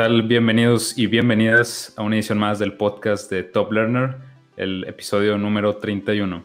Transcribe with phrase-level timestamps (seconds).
[0.00, 0.22] Tal?
[0.22, 4.16] Bienvenidos y bienvenidas a una edición más del podcast de Top Learner,
[4.56, 6.42] el episodio número 31.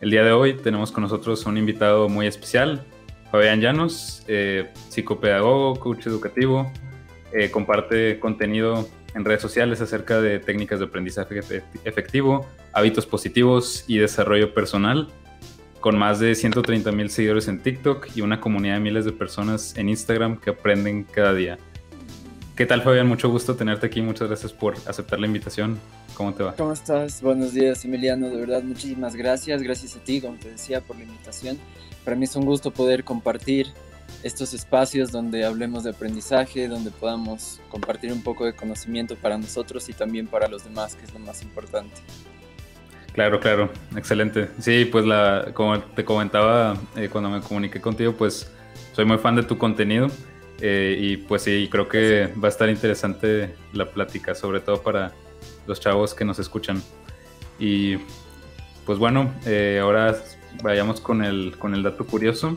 [0.00, 2.84] El día de hoy tenemos con nosotros un invitado muy especial,
[3.30, 6.72] Fabián Llanos, eh, psicopedagogo, coach educativo,
[7.32, 11.38] eh, comparte contenido en redes sociales acerca de técnicas de aprendizaje
[11.84, 15.06] efectivo, hábitos positivos y desarrollo personal,
[15.78, 19.76] con más de 130 mil seguidores en TikTok y una comunidad de miles de personas
[19.76, 21.56] en Instagram que aprenden cada día.
[22.56, 23.06] ¿Qué tal, Fabián?
[23.06, 24.00] Mucho gusto tenerte aquí.
[24.00, 25.78] Muchas gracias por aceptar la invitación.
[26.14, 26.54] ¿Cómo te va?
[26.54, 27.20] ¿Cómo estás?
[27.20, 28.30] Buenos días, Emiliano.
[28.30, 29.62] De verdad, muchísimas gracias.
[29.62, 31.58] Gracias a ti, como te decía, por la invitación.
[32.02, 33.66] Para mí es un gusto poder compartir
[34.22, 39.86] estos espacios donde hablemos de aprendizaje, donde podamos compartir un poco de conocimiento para nosotros
[39.90, 41.94] y también para los demás, que es lo más importante.
[43.12, 44.48] Claro, claro, excelente.
[44.60, 48.50] Sí, pues la, como te comentaba eh, cuando me comuniqué contigo, pues
[48.94, 50.08] soy muy fan de tu contenido
[50.60, 55.12] eh, y pues sí, creo que va a estar interesante la plática, sobre todo para
[55.66, 56.82] los chavos que nos escuchan.
[57.58, 57.96] Y
[58.84, 60.16] pues bueno, eh, ahora
[60.62, 62.56] vayamos con el, con el dato curioso.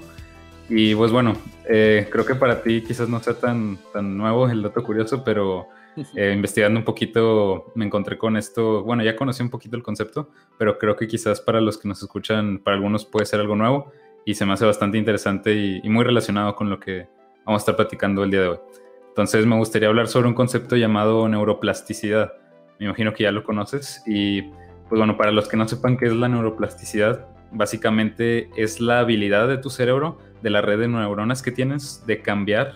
[0.70, 1.36] Y pues bueno,
[1.68, 5.68] eh, creo que para ti quizás no sea tan, tan nuevo el dato curioso, pero
[6.16, 8.84] investigando un poquito me encontré con esto.
[8.84, 12.02] Bueno, ya conocí un poquito el concepto, pero creo que quizás para los que nos
[12.02, 13.92] escuchan, para algunos puede ser algo nuevo
[14.26, 17.08] y se me hace bastante interesante y muy relacionado con lo que
[17.50, 18.60] vamos a estar platicando el día de hoy.
[19.08, 22.34] Entonces me gustaría hablar sobre un concepto llamado neuroplasticidad.
[22.80, 24.44] Me imagino que ya lo conoces y
[24.88, 29.48] pues bueno, para los que no sepan qué es la neuroplasticidad, básicamente es la habilidad
[29.48, 32.74] de tu cerebro, de la red de neuronas que tienes, de cambiar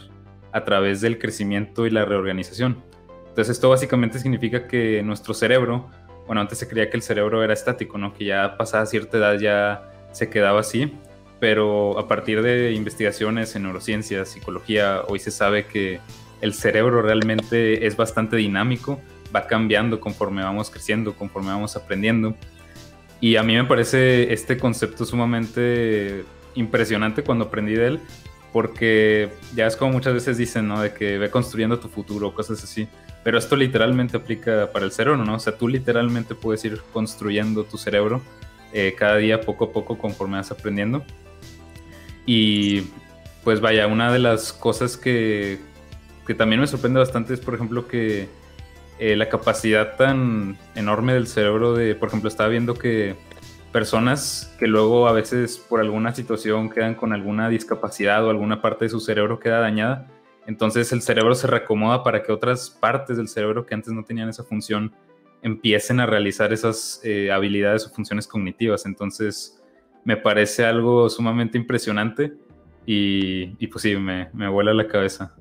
[0.52, 2.84] a través del crecimiento y la reorganización.
[3.28, 5.92] Entonces esto básicamente significa que nuestro cerebro,
[6.26, 8.12] bueno, antes se creía que el cerebro era estático, ¿no?
[8.12, 10.98] Que ya pasada cierta edad ya se quedaba así,
[11.44, 16.00] pero a partir de investigaciones en neurociencias, psicología, hoy se sabe que
[16.40, 19.02] el cerebro realmente es bastante dinámico,
[19.36, 22.34] va cambiando conforme vamos creciendo, conforme vamos aprendiendo.
[23.20, 26.24] Y a mí me parece este concepto sumamente
[26.56, 28.00] impresionante cuando aprendí de él,
[28.54, 30.82] porque ya es como muchas veces dicen, ¿no?
[30.82, 32.88] De que ve construyendo tu futuro, cosas así.
[33.22, 35.36] Pero esto literalmente aplica para el cerebro, ¿no?
[35.36, 38.22] O sea, tú literalmente puedes ir construyendo tu cerebro
[38.72, 41.04] eh, cada día poco a poco conforme vas aprendiendo.
[42.26, 42.88] Y
[43.44, 45.60] pues vaya, una de las cosas que,
[46.26, 48.30] que también me sorprende bastante es, por ejemplo, que
[49.00, 53.16] eh, la capacidad tan enorme del cerebro de, por ejemplo, estaba viendo que
[53.72, 58.86] personas que luego a veces por alguna situación quedan con alguna discapacidad o alguna parte
[58.86, 60.08] de su cerebro queda dañada,
[60.46, 64.30] entonces el cerebro se reacomoda para que otras partes del cerebro que antes no tenían
[64.30, 64.94] esa función
[65.42, 68.86] empiecen a realizar esas eh, habilidades o funciones cognitivas.
[68.86, 69.62] Entonces,
[70.06, 72.34] me parece algo sumamente impresionante
[72.86, 75.36] y, y pues sí, me, me vuela la cabeza.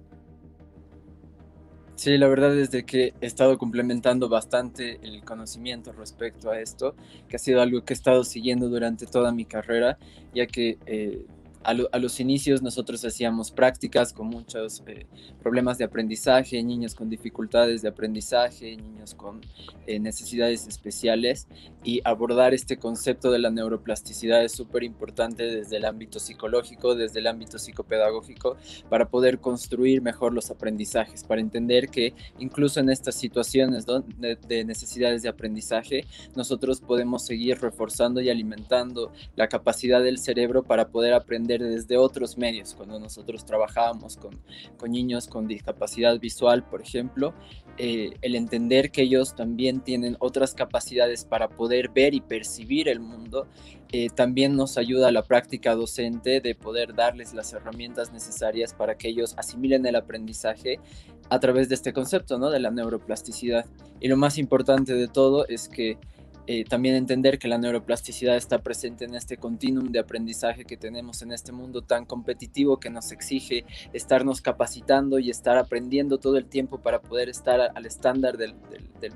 [2.03, 6.97] Sí, la verdad es de que he estado complementando bastante el conocimiento respecto a esto,
[7.29, 9.99] que ha sido algo que he estado siguiendo durante toda mi carrera,
[10.35, 11.25] ya que eh,
[11.65, 15.07] a, los inicios nosotros hacíamos prácticas con muchos eh,
[15.41, 19.41] problemas de aprendizaje, niños con dificultades de aprendizaje, niños con
[19.87, 21.47] eh, necesidades especiales
[21.85, 27.21] y abordar este concepto de la neuroplasticidad es súper importante desde el ámbito psicológico, desde
[27.21, 28.57] el ámbito psicopedagógico,
[28.89, 34.65] para poder construir mejor los aprendizajes, para entender que incluso en estas situaciones de, de
[34.65, 41.15] necesidades de aprendizaje, nosotros podemos seguir reforzando y alimentando la capacidad del cerebro para poder
[41.15, 42.75] aprender desde otros medios.
[42.75, 44.41] Cuando nosotros trabajábamos con,
[44.77, 47.35] con niños con discapacidad visual, por ejemplo,
[47.79, 53.01] eh, el entender que ellos también tienen otras capacidades para poder ver y percibir el
[53.01, 53.49] mundo,
[53.93, 58.97] eh, también nos ayuda a la práctica docente de poder darles las herramientas necesarias para
[58.97, 60.81] que ellos asimilen el aprendizaje
[61.29, 62.51] a través de este concepto, ¿no?
[62.51, 63.67] De la neuroplasticidad.
[64.01, 65.99] Y lo más importante de todo es que
[66.47, 71.23] eh, también entender que la neuroplasticidad está presente en este continuum de aprendizaje que tenemos
[71.23, 76.47] en este mundo tan competitivo que nos exige estarnos capacitando y estar aprendiendo todo el
[76.47, 78.55] tiempo para poder estar al estándar del,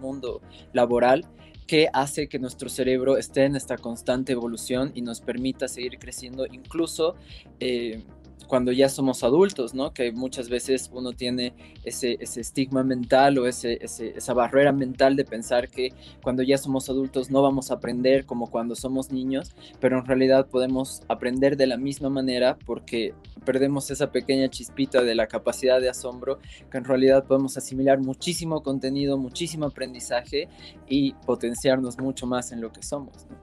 [0.00, 0.40] mundo
[0.72, 1.24] laboral.
[1.66, 6.46] que hace que nuestro cerebro esté en esta constante evolución y nos permita seguir creciendo
[6.46, 7.16] incluso
[7.58, 8.04] eh,
[8.46, 9.92] cuando ya somos adultos, ¿no?
[9.92, 11.54] Que muchas veces uno tiene
[11.84, 15.92] ese, estigma mental o esa barrera mental de pensar que
[16.22, 20.46] cuando ya somos adultos no vamos a aprender como cuando somos niños, pero en realidad
[20.46, 25.88] podemos aprender de la misma manera porque perdemos esa pequeña chispita de la capacidad de
[25.88, 26.38] asombro,
[26.70, 30.48] que en realidad podemos asimilar muchísimo contenido, muchísimo aprendizaje
[30.88, 33.36] y potenciarnos mucho más en lo que somos, ¿no?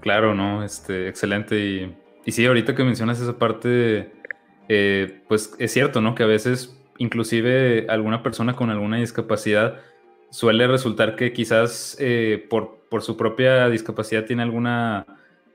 [0.00, 4.12] Claro, no, este, excelente y y sí, ahorita que mencionas esa parte,
[4.68, 6.14] eh, pues es cierto, ¿no?
[6.14, 9.80] Que a veces, inclusive alguna persona con alguna discapacidad,
[10.30, 15.06] suele resultar que quizás eh, por, por, su propia discapacidad tiene alguna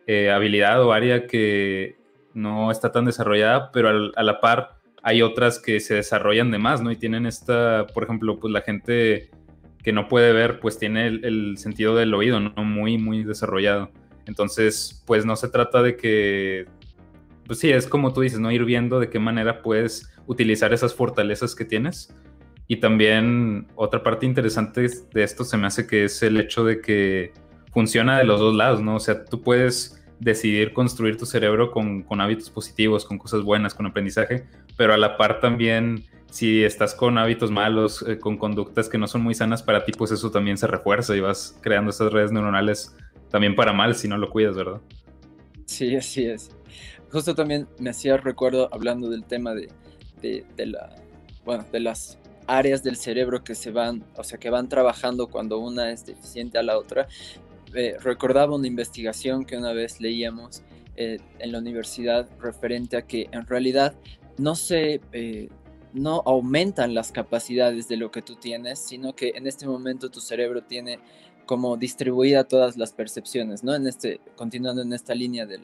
[0.08, 1.98] eh, habilidad o área que
[2.34, 6.82] no está tan desarrollada, pero a la par hay otras que se desarrollan de más,
[6.82, 6.90] ¿no?
[6.92, 9.30] Y tienen esta, por ejemplo, pues la gente
[9.84, 12.64] que no puede ver, pues tiene el, el sentido del oído, ¿no?
[12.64, 13.92] Muy, muy desarrollado.
[14.26, 16.66] Entonces, pues no se trata de que,
[17.46, 18.52] pues sí, es como tú dices, ¿no?
[18.52, 22.16] Ir viendo de qué manera puedes utilizar esas fortalezas que tienes.
[22.68, 26.80] Y también otra parte interesante de esto se me hace que es el hecho de
[26.80, 27.34] que
[27.74, 28.96] funciona de los dos lados, ¿no?
[28.96, 33.86] O sea, tú puedes decidir construir tu cerebro con, hábitos positivos, con cosas buenas, con
[33.86, 34.46] aprendizaje,
[34.78, 39.06] pero a la par también si estás con hábitos malos, eh, con conductas que no
[39.06, 42.32] son muy sanas para ti, pues eso también se refuerza y vas creando esas redes
[42.32, 42.96] neuronales
[43.30, 44.82] también para mal si no lo cuidas, ¿verdad?
[45.68, 46.50] Sí, así es.
[47.12, 49.70] Justo también me hacía recuerdo hablando del tema de,
[50.24, 50.96] de, la,
[51.46, 55.60] bueno, de las áreas del cerebro que se van, o sea, que van trabajando cuando
[55.60, 57.08] una es deficiente a la otra.
[57.76, 60.64] Eh, recordaba una investigación que una vez leíamos
[60.96, 63.94] eh, en la universidad referente a que en realidad
[64.40, 65.00] no se,
[65.94, 70.20] no aumentan las capacidades de lo que tú tienes, sino que en este momento tu
[70.20, 71.00] cerebro tiene
[71.46, 73.76] como distribuida todas las percepciones, ¿no?
[73.76, 75.62] En este, continuando en esta línea del,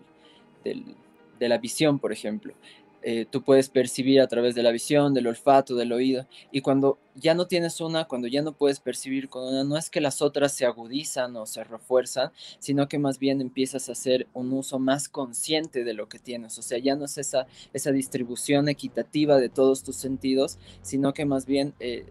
[0.64, 2.54] de la visión, por ejemplo.
[3.02, 6.98] Eh, tú puedes percibir a través de la visión, del olfato, del oído, y cuando
[7.16, 10.22] ya no tienes una, cuando ya no puedes percibir con una, no es que las
[10.22, 14.80] otras se agudizan o se refuerzan, sino que más bien empiezas a hacer un uso
[14.80, 19.38] más consciente de lo que tienes, o sea, ya no es esa, esa distribución equitativa
[19.38, 22.06] de todos tus sentidos, sino que más bien eh,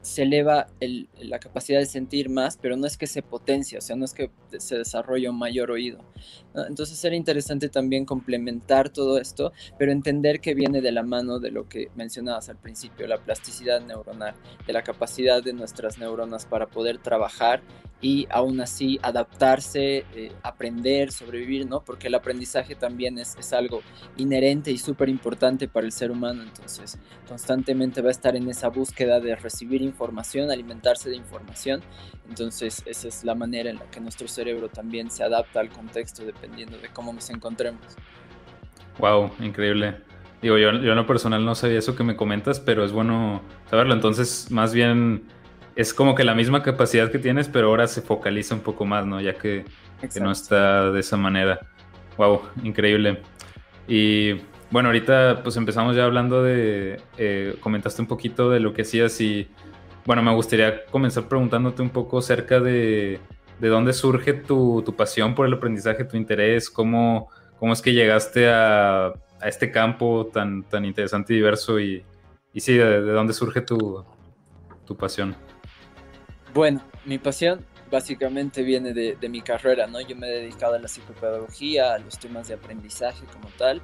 [0.00, 0.68] se eleva
[1.20, 4.14] la capacidad de sentir más, pero no es que se potencia, o sea, no es
[4.14, 5.98] que se desarrolle un mayor oído.
[6.54, 11.50] Entonces era interesante también complementar todo esto, pero entender que viene de la mano de
[11.50, 14.34] lo que mencionabas al principio, la plasticidad neuronal,
[14.66, 17.62] de la capacidad de nuestras neuronas para poder trabajar
[18.00, 21.84] y aún así adaptarse, eh, aprender, sobrevivir, ¿no?
[21.84, 23.80] Porque el aprendizaje también es, algo
[24.16, 28.68] inherente y súper importante para el ser humano, entonces constantemente va a estar en esa
[28.68, 31.82] búsqueda de recibir información, alimentarse de información,
[32.28, 36.24] entonces esa es la manera en la que nuestro cerebro también se adapta al contexto
[36.24, 37.80] dependiendo de cómo nos encontremos.
[38.98, 39.96] Wow, increíble.
[40.40, 43.42] Digo, yo, yo en lo personal no sabía eso que me comentas, pero es bueno
[43.70, 43.94] saberlo.
[43.94, 45.24] Entonces, más bien
[45.78, 49.06] es como que la misma capacidad que tienes, pero ahora se focaliza un poco más,
[49.06, 49.20] ¿no?
[49.20, 49.64] Ya que,
[50.20, 51.60] no está de esa manera.
[52.16, 53.22] Wow, increíble.
[53.86, 54.40] Y
[54.72, 59.20] bueno, ahorita pues empezamos ya hablando de, eh, comentaste un poquito de lo que hacías
[59.20, 59.48] y
[60.08, 63.20] bueno, me gustaría comenzar preguntándote un poco acerca de,
[63.60, 67.28] de dónde surge tu, tu, pasión por el aprendizaje, tu interés, cómo,
[67.58, 72.06] cómo es que llegaste a, a este campo tan, tan interesante y diverso y,
[72.54, 74.02] y sí, de, de dónde surge tu,
[74.86, 75.36] tu pasión.
[76.54, 80.00] Bueno, mi pasión básicamente viene de, mi carrera, ¿no?
[80.00, 83.82] Yo me he dedicado a la psicopedagogía, a los temas de aprendizaje como tal,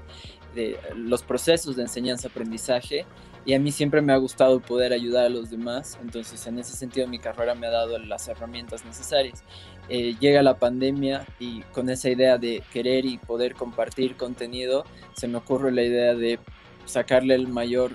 [0.54, 3.04] de los procesos de enseñanza-aprendizaje,
[3.44, 6.76] y a mí siempre me ha gustado poder ayudar a los demás, entonces en ese
[6.76, 9.44] sentido mi carrera me ha dado las herramientas necesarias.
[9.88, 14.84] Eh, llega la pandemia y con esa idea de querer y poder compartir contenido,
[15.14, 16.38] se me ocurre la idea de
[16.86, 17.92] sacarle el mayor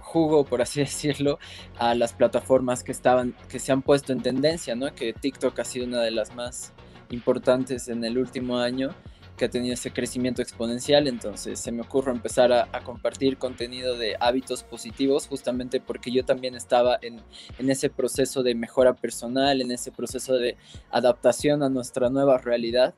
[0.00, 1.38] jugo, por así decirlo,
[1.78, 4.92] a las plataformas que estaban, que se han puesto en tendencia, ¿no?
[4.94, 6.72] Que TikTok ha sido una de las más
[7.10, 8.90] importantes en el último año,
[9.38, 14.16] que ha tenido ese crecimiento exponencial, entonces se me ocurre empezar a, compartir contenido de
[14.20, 17.22] hábitos positivos, justamente porque yo también estaba en,
[17.58, 20.56] en ese proceso de mejora personal, en ese proceso de
[20.90, 22.94] adaptación a nuestra nueva realidad.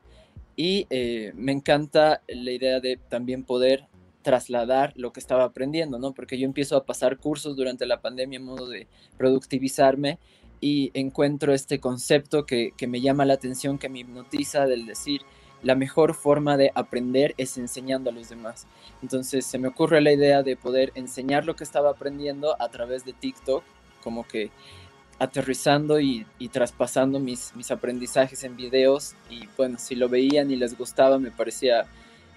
[0.56, 3.86] Y eh, me encanta la idea de también poder
[4.22, 6.12] trasladar lo que estaba aprendiendo, ¿no?
[6.12, 10.18] Porque yo empiezo a pasar cursos durante la pandemia en modo de productivizarme
[10.60, 15.22] y encuentro este concepto que, me llama la atención, que me hipnotiza del decir,
[15.62, 18.66] la mejor forma de aprender es enseñando a los demás.
[19.02, 23.04] Entonces se me ocurre la idea de poder enseñar lo que estaba aprendiendo a través
[23.04, 23.62] de TikTok,
[24.02, 24.50] como que
[25.18, 30.78] aterrizando y, traspasando mis, mis aprendizajes en videos y bueno, si lo veían y les
[30.78, 31.86] gustaba me parecía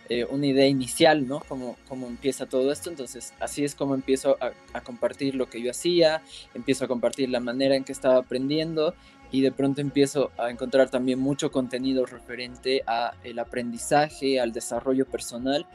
[0.10, 1.40] eh, una idea inicial, ¿no?
[1.48, 2.90] Cómo, cómo empieza todo esto.
[2.90, 6.22] Entonces, así es como empiezo a, compartir lo que yo hacía,
[6.54, 8.94] empiezo a compartir la manera en que estaba aprendiendo
[9.34, 15.08] y de pronto empiezo a encontrar también mucho contenido referente a el aprendizaje, al desarrollo
[15.08, 15.66] personal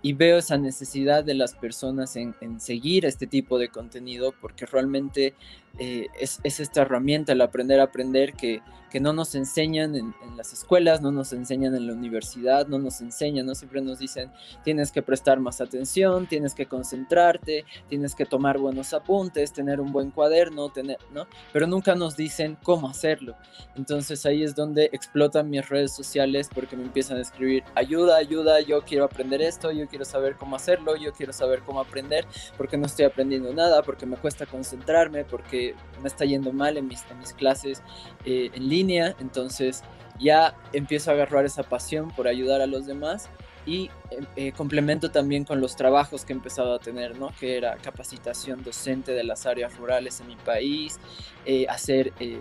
[0.00, 4.64] y veo esa necesidad de las personas en, en seguir este tipo de contenido porque
[4.66, 5.34] realmente
[5.78, 10.14] eh, es, es, esta herramienta, el aprender a aprender que, que no nos enseñan en,
[10.24, 13.98] en, las escuelas, no nos enseñan en la universidad, no nos enseñan, no siempre nos
[13.98, 14.30] dicen
[14.64, 19.92] tienes que prestar más atención, tienes que concentrarte, tienes que tomar buenos apuntes, tener un
[19.92, 21.26] buen cuaderno, tener, ¿no?
[21.52, 23.36] Pero nunca nos dicen cómo hacerlo.
[23.76, 28.60] Entonces ahí es donde explotan mis redes sociales porque me empiezan a escribir ayuda, ayuda,
[28.60, 32.26] yo quiero aprender esto, yo quiero saber cómo hacerlo, yo quiero saber cómo aprender,
[32.56, 36.86] porque no estoy aprendiendo nada, porque me cuesta concentrarme, porque me está yendo mal en
[36.86, 37.82] mis, en mis clases
[38.24, 39.82] eh, en línea, entonces
[40.18, 43.28] ya empiezo a agarrar esa pasión por ayudar a los demás
[43.68, 47.32] y eh, eh, complemento también con los trabajos que he empezado a tener, ¿no?
[47.38, 50.98] que era capacitación docente de las áreas rurales en mi país,
[51.44, 52.40] eh, hacer eh,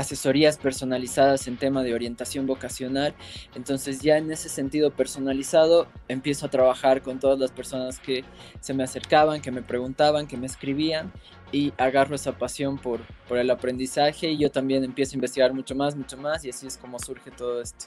[0.00, 3.14] asesorías personalizadas en tema de orientación vocacional.
[3.54, 8.24] Entonces ya en ese sentido personalizado empiezo a trabajar con todas las personas que
[8.60, 11.12] se me acercaban, que me preguntaban, que me escribían
[11.52, 15.74] y agarro esa pasión por, por el aprendizaje y yo también empiezo a investigar mucho
[15.74, 17.86] más, mucho más y así es como surge todo esto.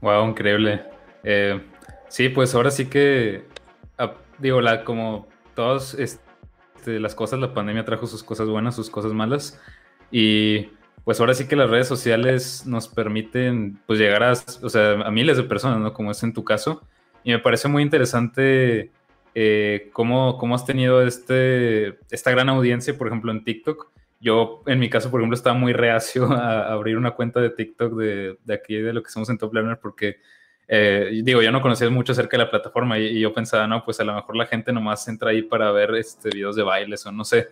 [0.00, 0.84] Wow, increíble.
[1.24, 1.60] Eh,
[2.08, 3.44] sí, pues ahora sí que,
[3.98, 6.29] ah, digo, la, como todos, este,
[6.86, 9.60] las cosas, la pandemia trajo sus cosas buenas, sus cosas malas.
[10.10, 10.68] Y
[11.04, 15.10] pues ahora sí que las redes sociales nos permiten pues llegar a, o sea, a
[15.10, 15.92] miles de personas, ¿no?
[15.92, 16.82] Como es en tu caso.
[17.24, 18.90] Y me parece muy interesante
[19.34, 23.90] eh, cómo, cómo, has tenido este, esta gran audiencia, por ejemplo, en TikTok.
[24.20, 27.94] Yo, en mi caso, por ejemplo, estaba muy reacio a abrir una cuenta de TikTok
[27.94, 30.16] de, de aquí, de lo que somos en Top Learner, porque
[30.72, 33.84] eh, digo, yo no conocía mucho acerca de la plataforma y, y, yo pensaba, no,
[33.84, 37.04] pues a lo mejor la gente nomás entra ahí para ver este, videos de bailes
[37.06, 37.48] o no sé.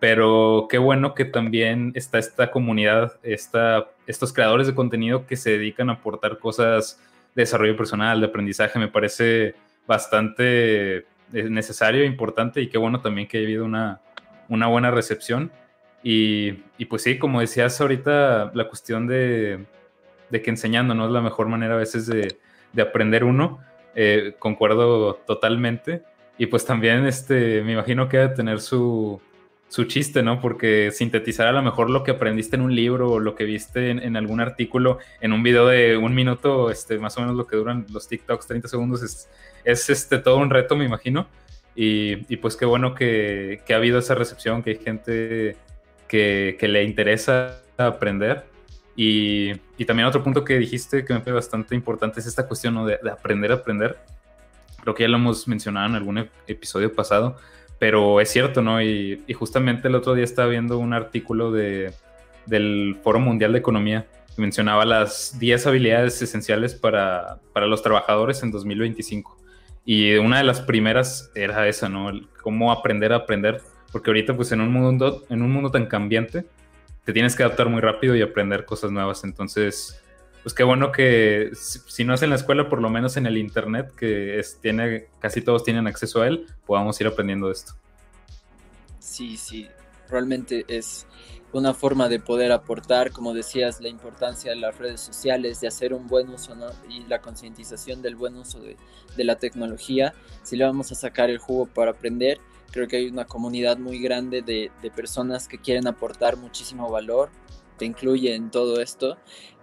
[0.00, 5.50] Pero qué bueno que también está esta comunidad, esta, estos creadores de contenido que se
[5.50, 7.00] dedican a aportar cosas
[7.36, 8.80] de desarrollo personal, de aprendizaje.
[8.80, 9.54] Me parece
[9.86, 14.00] bastante eh, necesario importante y qué bueno también que haya habido una,
[14.48, 15.52] una buena recepción.
[16.02, 19.66] Y, y, pues sí, como decías ahorita, la cuestión de,
[20.30, 22.36] de que enseñando no es la mejor manera a veces de,
[22.76, 23.58] de aprender uno,
[23.96, 26.02] eh, concuerdo totalmente.
[26.38, 29.20] Y pues también este, me imagino que debe tener su,
[29.68, 30.38] su chiste, ¿no?
[30.40, 33.90] Porque sintetizar a lo mejor lo que aprendiste en un libro o lo que viste
[33.90, 37.46] en, en, algún artículo en un video de un minuto, este, más o menos lo
[37.46, 39.30] que duran los TikToks, 30 segundos, es,
[39.64, 41.26] es este, todo un reto, me imagino.
[41.74, 45.56] Y, y pues qué bueno que, que, ha habido esa recepción, que hay gente
[46.06, 48.44] que, que le interesa aprender
[48.96, 52.74] y, y, también otro punto que dijiste que me parece bastante importante es esta cuestión
[52.74, 52.86] ¿no?
[52.86, 53.98] de, de, aprender a aprender.
[54.82, 57.36] Creo que ya lo hemos mencionado en algún episodio pasado,
[57.78, 58.80] pero es cierto, ¿no?
[58.80, 61.92] Y, y justamente el otro día estaba viendo un artículo de,
[62.46, 68.42] del Foro Mundial de Economía que mencionaba las 10 habilidades esenciales para, para los trabajadores
[68.42, 69.36] en 2025.
[69.84, 72.08] Y una de las primeras era esa, ¿no?
[72.10, 73.60] El cómo aprender a aprender,
[73.92, 76.44] porque ahorita pues en un mundo, en un mundo tan cambiante,
[77.06, 79.22] te tienes que adaptar muy rápido y aprender cosas nuevas.
[79.22, 80.02] Entonces,
[80.42, 83.38] pues qué bueno que si no es en la escuela, por lo menos en el
[83.38, 87.74] internet, que es, tiene, casi todos tienen acceso a él, podamos ir aprendiendo esto.
[88.98, 89.68] Sí, sí,
[90.10, 91.06] realmente es
[91.52, 95.94] una forma de poder aportar, como decías, la importancia de las redes sociales, de hacer
[95.94, 96.66] un buen uso ¿no?
[96.90, 98.76] y la concientización del buen uso de,
[99.16, 100.12] de la tecnología.
[100.42, 103.98] Si le vamos a sacar el jugo para aprender, creo que hay una comunidad muy
[103.98, 107.30] grande de, de, personas que quieren aportar muchísimo valor,
[107.78, 109.16] te incluye en todo esto.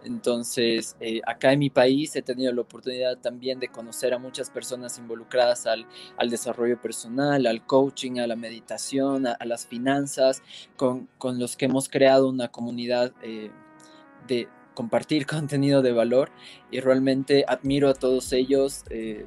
[0.03, 4.49] Entonces, eh, acá en mi país he tenido la oportunidad también de conocer a muchas
[4.49, 10.41] personas involucradas al, al desarrollo personal, al coaching, a la meditación, a, a las finanzas,
[10.75, 13.51] con, con, los que hemos creado una comunidad eh,
[14.27, 16.29] de compartir contenido de valor
[16.71, 19.25] y realmente admiro a todos ellos eh,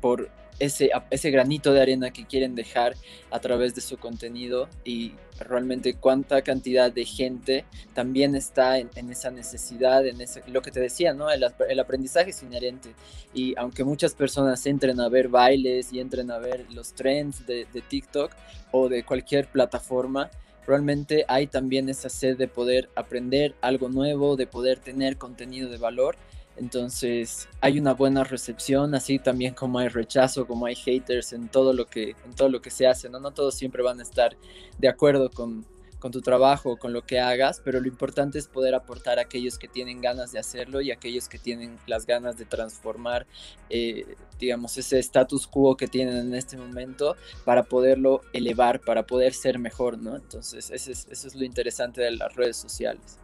[0.00, 0.30] por
[0.60, 2.94] ese, ese granito de arena que quieren dejar
[3.30, 7.64] a través de su contenido y realmente cuánta cantidad de gente
[7.94, 11.30] también está en, esa necesidad, en ese, lo que te decía, ¿no?
[11.30, 12.94] El, el, aprendizaje es inherente
[13.32, 17.66] y aunque muchas personas entren a ver bailes y entren a ver los trends de,
[17.72, 18.30] de TikTok
[18.70, 20.30] o de cualquier plataforma,
[20.66, 25.78] realmente hay también esa sed de poder aprender algo nuevo, de poder tener contenido de
[25.78, 26.16] valor
[26.60, 31.72] Entonces hay una buena recepción, así también como hay rechazo, como hay haters en todo
[31.72, 33.18] lo que, en todo lo que se hace, ¿no?
[33.18, 34.36] No todos siempre van a estar
[34.78, 35.64] de acuerdo con,
[35.98, 39.58] con tu trabajo, con lo que hagas, pero lo importante es poder aportar a aquellos
[39.58, 43.26] que tienen ganas de hacerlo y a aquellos que tienen las ganas de transformar,
[43.70, 44.04] eh,
[44.38, 49.58] digamos, ese status quo que tienen en este momento para poderlo elevar, para poder ser
[49.58, 50.14] mejor, ¿no?
[50.14, 53.18] Entonces, eso es, eso es lo interesante de las redes sociales.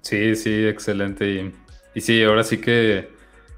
[0.00, 1.52] Sí, sí, excelente.
[1.96, 3.08] Y sí, ahora sí que,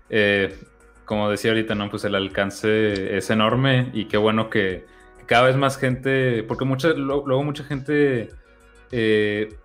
[0.08, 0.56] eh,
[1.04, 1.90] como decía ahorita, ¿no?
[1.90, 4.86] Pues el alcance es enorme y qué bueno que,
[5.26, 8.30] cada vez más gente, porque mucha, luego mucha gente,
[8.92, 9.56] eh,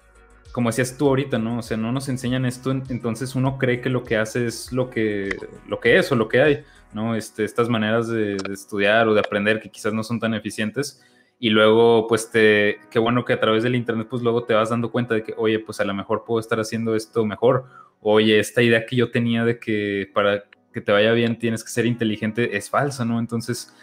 [0.51, 1.59] como decías tú ahorita, ¿no?
[1.59, 4.89] O sea, no nos enseñan esto, entonces uno cree que lo que hace es lo
[4.89, 5.37] que,
[5.67, 6.63] lo que es o lo que hay,
[6.93, 7.15] ¿no?
[7.15, 10.99] Este, estas maneras de, de estudiar o de aprender que quizás no son tan eficientes
[11.43, 14.69] y luego pues te, qué bueno que a través del internet pues luego te vas
[14.69, 17.65] dando cuenta de que, oye, pues a lo mejor puedo estar haciendo esto mejor,
[18.03, 21.69] oye, esta idea que yo tenía de que para que te vaya bien tienes que
[21.69, 23.19] ser inteligente es falsa, ¿no?
[23.19, 23.73] Entonces,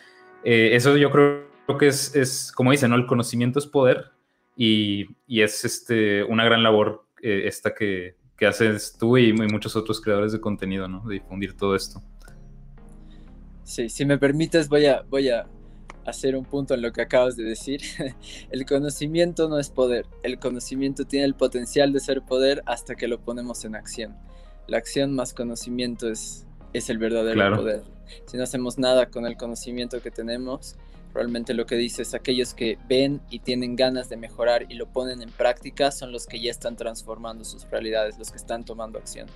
[0.45, 1.49] eh, eso yo creo
[1.79, 2.97] que es, es, como dice, ¿no?
[2.97, 4.11] El conocimiento es poder
[4.57, 9.33] y, y es este, una gran labor eh, esta que, que, haces tú y, y
[9.33, 11.07] muchos otros creadores de contenido, ¿no?
[11.07, 12.03] De difundir todo esto.
[13.63, 15.47] Sí, si me permites, voy a, voy a
[16.07, 17.81] hacer un punto en lo que acabas de decir.
[18.51, 20.07] el conocimiento no es poder.
[20.23, 24.17] El conocimiento tiene el potencial de ser poder hasta que lo ponemos en acción.
[24.67, 27.83] La acción más conocimiento es, es el verdadero poder.
[28.27, 30.77] Si no hacemos nada con el conocimiento que tenemos,
[31.13, 34.87] Realmente lo que dice es aquellos que ven y tienen ganas de mejorar y lo
[34.87, 38.99] ponen en práctica son los que ya están transformando sus realidades, los que están tomando
[38.99, 39.27] acción.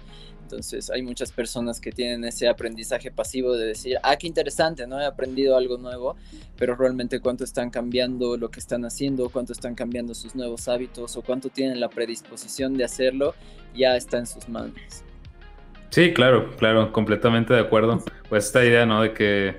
[0.43, 5.01] Entonces hay muchas personas que tienen ese aprendizaje pasivo de decir, ah, qué interesante, ¿no?
[5.01, 6.17] He aprendido algo nuevo,
[6.57, 11.17] pero realmente cuánto están cambiando lo que están haciendo, cuánto están cambiando sus nuevos hábitos
[11.17, 13.35] o cuánto tienen la predisposición de hacerlo,
[13.75, 14.75] ya está en sus manos.
[15.91, 18.05] Sí, claro, claro, completamente de acuerdo.
[18.29, 19.03] Pues esta idea, ¿no?
[19.03, 19.57] De que...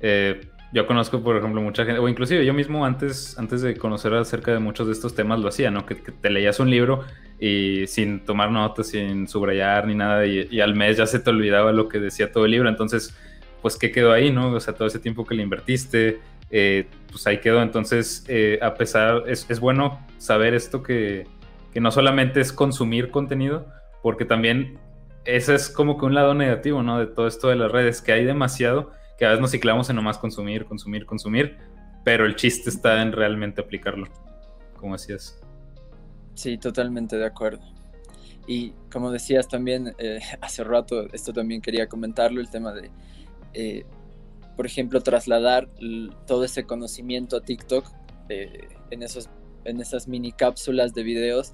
[0.00, 4.12] Eh, yo conozco, por ejemplo, mucha gente, o inclusive yo mismo antes, antes de conocer
[4.14, 5.86] acerca de muchos de estos temas lo hacía, ¿no?
[5.86, 7.04] Que, te leías un libro
[7.40, 11.72] y sin tomar notas, sin subrayar ni nada, y, al mes ya se te olvidaba
[11.72, 12.68] lo que decía todo el libro.
[12.68, 13.16] Entonces,
[13.62, 14.52] pues, ¿qué quedó ahí, no?
[14.52, 17.62] O sea, todo ese tiempo que le invertiste, eh, pues ahí quedó.
[17.62, 21.26] Entonces, eh, a pesar, es, es, bueno saber esto que,
[21.72, 23.66] que no solamente es consumir contenido,
[24.02, 24.78] porque también
[25.24, 26.98] ese es como que un lado negativo, ¿no?
[26.98, 29.96] De todo esto de las redes, que hay demasiado que a veces nos ciclamos en
[29.96, 31.58] nomás consumir, consumir, consumir,
[32.04, 34.06] pero el chiste está en realmente aplicarlo,
[34.76, 35.40] como decías.
[36.34, 37.60] Sí, totalmente de acuerdo.
[38.46, 42.90] Y como decías también eh, hace rato, esto también quería comentarlo, el tema de,
[43.54, 43.84] eh,
[44.56, 45.68] por ejemplo, trasladar
[46.26, 47.90] todo ese conocimiento a TikTok
[48.28, 49.28] eh, en, esos,
[49.64, 51.52] en esas mini cápsulas de videos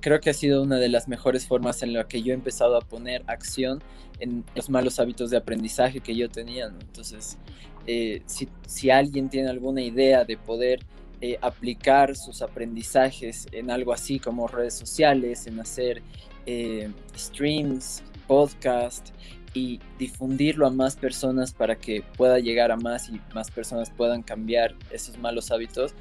[0.00, 2.76] creo que ha sido una de las mejores formas en la que yo he empezado
[2.76, 3.82] a poner acción
[4.18, 6.66] en los malos hábitos de aprendizaje que yo tenía.
[6.66, 7.38] Entonces,
[7.86, 10.80] eh, si, alguien tiene alguna idea de poder
[11.20, 16.02] eh, aplicar sus aprendizajes en algo así como redes sociales, en hacer
[16.46, 19.10] eh, streams, podcast
[19.52, 24.22] y difundirlo a más personas para que pueda llegar a más y más personas puedan
[24.22, 25.92] cambiar esos malos hábitos,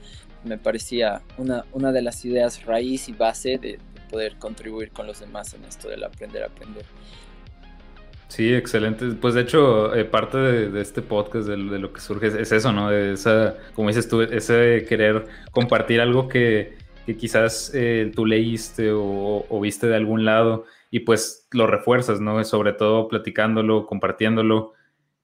[0.43, 5.19] me parecía una, una de las ideas raíz y base de, poder contribuir con los
[5.19, 6.85] demás en esto del aprender a aprender.
[8.29, 9.07] Sí, excelente.
[9.19, 12.89] Pues de hecho, eh, parte de, este podcast, de, lo que surge, es, eso, ¿no?
[12.91, 16.77] De esa, como dices tú, ese querer compartir algo que,
[17.17, 22.43] quizás eh, tú leíste o, viste de algún lado y pues lo refuerzas, ¿no?
[22.43, 24.73] Sobre todo platicándolo, compartiéndolo.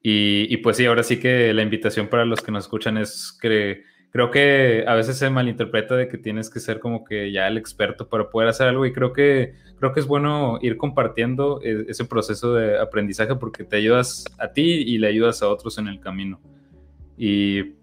[0.02, 3.38] Y, y pues sí, ahora sí que la invitación para los que nos escuchan es
[3.40, 7.48] que creo que a veces se malinterpreta de que tienes que ser como que ya
[7.48, 11.60] el experto para poder hacer algo y creo que creo que es bueno ir compartiendo
[11.62, 15.78] e, ese proceso de aprendizaje porque te ayudas a ti y le ayudas a otros
[15.78, 16.40] en el camino.
[17.18, 17.76] Y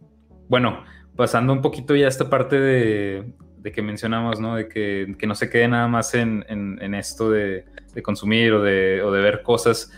[0.49, 0.85] bueno,
[1.17, 3.33] pasando un poquito ya a esta parte de,
[3.73, 4.57] que mencionamos, ¿no?
[4.57, 6.45] De que, no se quede nada más en,
[6.95, 7.65] esto de,
[8.03, 9.93] consumir o de, o de ver cosas.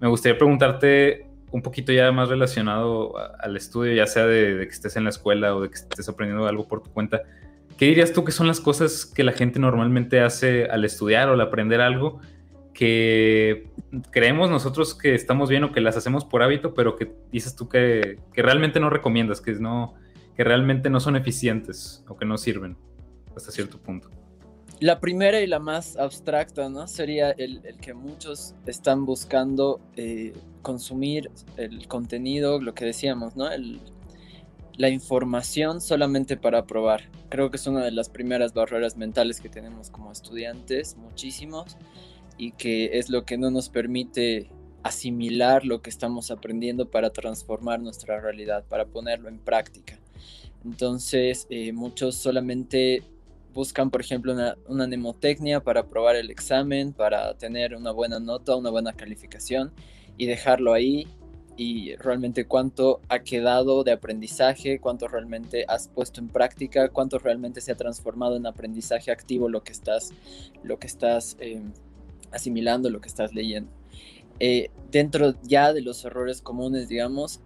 [0.00, 4.96] Me gustaría preguntarte un poquito ya más relacionado al estudio, ya sea de, que estés
[4.96, 7.22] en la escuela o de que estés aprendiendo algo por tu cuenta,
[7.76, 11.32] ¿qué dirías tú que son las cosas que la gente normalmente hace al estudiar o
[11.32, 12.20] al aprender algo
[12.72, 13.68] que
[14.10, 17.68] creemos nosotros que estamos bien o que las hacemos por hábito, pero que dices tú
[17.68, 19.94] que, que realmente no recomiendas, que, no,
[20.36, 22.76] que realmente no son eficientes o que no sirven
[23.36, 24.08] hasta cierto punto?
[24.80, 26.86] La primera y la más abstracta, ¿no?
[26.86, 33.48] Sería el, que muchos están buscando eh, consumir el contenido, lo que decíamos, ¿no?
[34.80, 37.10] la información solamente para probar.
[37.28, 41.76] Creo que es una de las primeras barreras mentales que tenemos como estudiantes, muchísimos.
[42.38, 44.48] y que es lo que no nos permite
[44.82, 49.98] asimilar lo que estamos aprendiendo para transformar nuestra realidad, para ponerlo en práctica.
[50.64, 53.02] Entonces, eh, muchos solamente
[53.52, 58.56] buscan, por ejemplo, una, una, mnemotecnia para aprobar el examen, para tener una buena nota,
[58.56, 59.72] una buena calificación
[60.16, 61.06] y dejarlo ahí
[61.56, 67.60] y realmente cuánto ha quedado de aprendizaje, cuánto realmente has puesto en práctica, cuánto realmente
[67.60, 70.14] se ha transformado en aprendizaje activo lo que estás,
[70.62, 71.72] lo que estás em,
[72.32, 73.70] asimilando, lo que estás leyendo.
[74.38, 77.40] Eh, dentro ya de los errores comunes, digamos,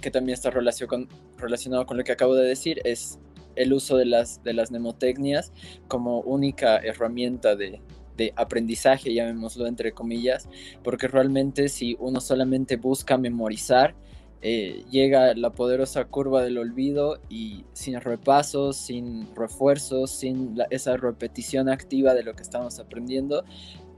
[0.00, 3.18] que también está relacionado con lo que acabo de decir, es
[3.54, 5.52] el uso de las, de las mnemotecnias
[5.88, 7.82] como única herramienta de,
[8.18, 10.48] de aprendizaje, llamémoslo entre comillas,
[10.82, 13.94] porque realmente si uno solamente busca memorizar,
[14.40, 21.68] eh, llega la poderosa curva del olvido y sin repasos, sin refuerzos, sin esa repetición
[21.68, 23.44] activa de lo que estamos aprendiendo,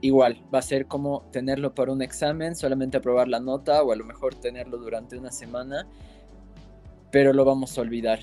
[0.01, 3.95] igual va a ser como tenerlo para un examen, solamente aprobar la nota o a
[3.95, 5.87] lo mejor tenerlo durante una semana,
[7.11, 8.19] pero lo vamos a olvidar.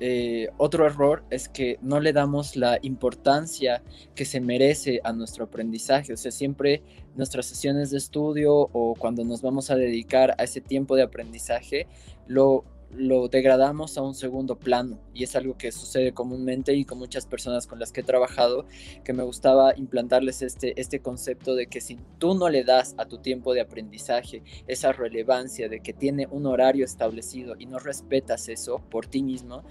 [0.00, 3.82] Eh, otro error es que no le damos la importancia
[4.14, 6.12] que se merece a nuestro aprendizaje.
[6.12, 6.82] O sea, siempre
[7.16, 11.86] nuestras sesiones de estudio o cuando nos vamos a dedicar a ese tiempo de aprendizaje,
[12.26, 16.98] lo lo degradamos a un segundo plano y es algo que sucede comúnmente y con
[16.98, 18.66] muchas personas con las que he trabajado
[19.04, 23.06] que me gustaba implantarles este, este concepto de que si tú no le das a
[23.06, 28.48] tu tiempo de aprendizaje esa relevancia de que tiene un horario establecido y no respetas
[28.48, 29.64] eso por ti mismo,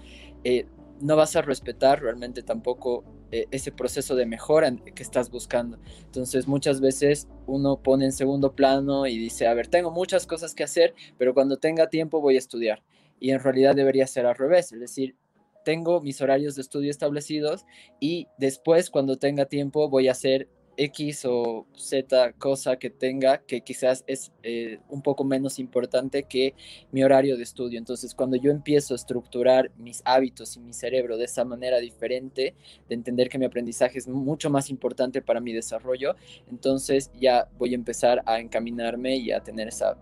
[0.44, 0.66] eh,
[1.00, 5.78] no vas a respetar realmente tampoco eh, ese proceso de mejora que estás buscando.
[6.04, 10.54] Entonces muchas veces uno pone en segundo plano y dice, a ver, tengo muchas cosas
[10.54, 12.82] que hacer, pero cuando tenga tiempo voy a estudiar
[13.20, 15.16] y en realidad debería ser al revés, es decir,
[15.64, 17.66] tengo mis horarios de estudio establecidos
[18.00, 23.60] y después cuando tenga tiempo voy a hacer X o Z cosa que tenga que
[23.62, 26.54] quizás es eh, un poco menos importante que
[26.92, 27.78] mi horario de estudio.
[27.78, 32.54] Entonces, cuando yo empiezo a estructurar mis hábitos y mi cerebro de esa manera diferente,
[32.88, 36.14] de entender que mi aprendizaje es mucho más importante para mi desarrollo,
[36.48, 39.98] entonces ya voy a empezar a encaminarme y a tener esa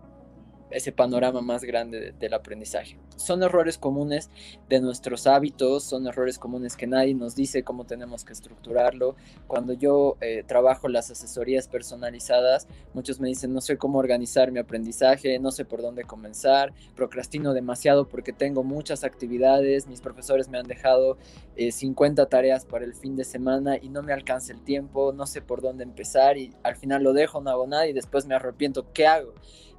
[0.77, 2.99] ese panorama más grande del aprendizaje.
[3.17, 4.29] Son errores comunes
[4.69, 9.17] de nuestros hábitos, son errores comunes que nadie nos dice cómo tenemos que estructurarlo.
[9.47, 14.59] Cuando yo eh, trabajo las asesorías personalizadas, muchos me dicen, no sé cómo organizar mi
[14.59, 20.59] aprendizaje, no sé por dónde comenzar, procrastino demasiado porque tengo muchas actividades, mis profesores me
[20.59, 21.17] han dejado
[21.57, 25.27] 50 eh, tareas para el fin de semana y no me alcanza el tiempo, no
[25.27, 28.35] sé por dónde empezar y al final lo dejo, no hago nada y después me
[28.35, 29.33] arrepiento, ¿qué hago?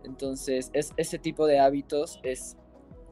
[0.03, 2.57] Entonces, es, ese tipo de hábitos es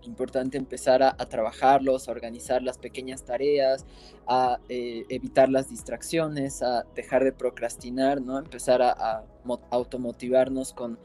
[0.08, 3.86] importante empezar a, trabajarlos, a organizar las pequeñas tareas,
[4.28, 8.40] a eh, evitar las distracciones, a dejar de procrastinar, ¿no?
[8.40, 9.24] Empezar a,
[9.72, 11.00] automotivarnos con,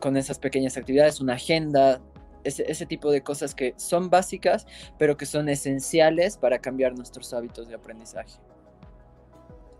[0.00, 2.00] con esas pequeñas actividades, una agenda,
[2.44, 4.66] ese, ese, tipo de cosas que son básicas,
[4.98, 8.40] pero que son esenciales para cambiar nuestros hábitos de aprendizaje.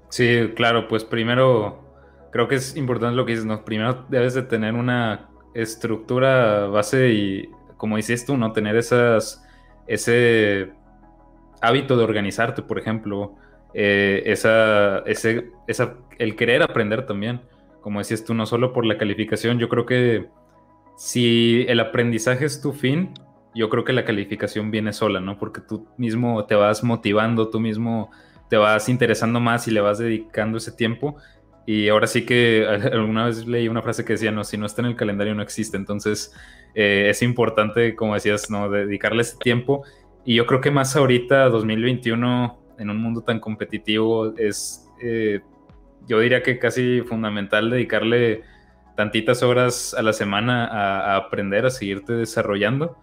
[0.09, 1.93] Sí, claro, pues primero
[2.31, 3.65] creo que es importante lo que dices, ¿no?
[3.65, 8.53] Primero debes de tener una estructura base y, como dices tú, ¿no?
[8.53, 9.45] Tener esas,
[9.87, 10.73] ese
[11.61, 13.35] hábito de organizarte, por ejemplo,
[13.75, 17.41] eh, esa, ese, esa, el querer aprender también,
[17.81, 20.29] como decías tú, no solo por la calificación, yo creo que
[20.97, 23.15] si el aprendizaje es tu fin,
[23.55, 25.39] yo creo que la calificación viene sola, ¿no?
[25.39, 28.11] Porque tú mismo te vas motivando, tú mismo
[28.49, 31.17] te vas interesando más y le vas dedicando ese tiempo
[31.67, 34.83] y ahora sí que alguna vez leí una frase que decía, no, si no está
[34.83, 35.77] en el calendario no existe.
[35.77, 36.35] Entonces
[36.75, 38.71] eh, es importante, como decías, ¿no?
[38.71, 39.85] dedicarle ese tiempo.
[40.25, 45.41] Y yo creo que más ahorita, 2021, en un mundo tan competitivo, es, eh,
[46.07, 48.43] yo diría que casi fundamental dedicarle
[48.97, 52.99] tantitas horas a la semana a aprender, a seguirte desarrollando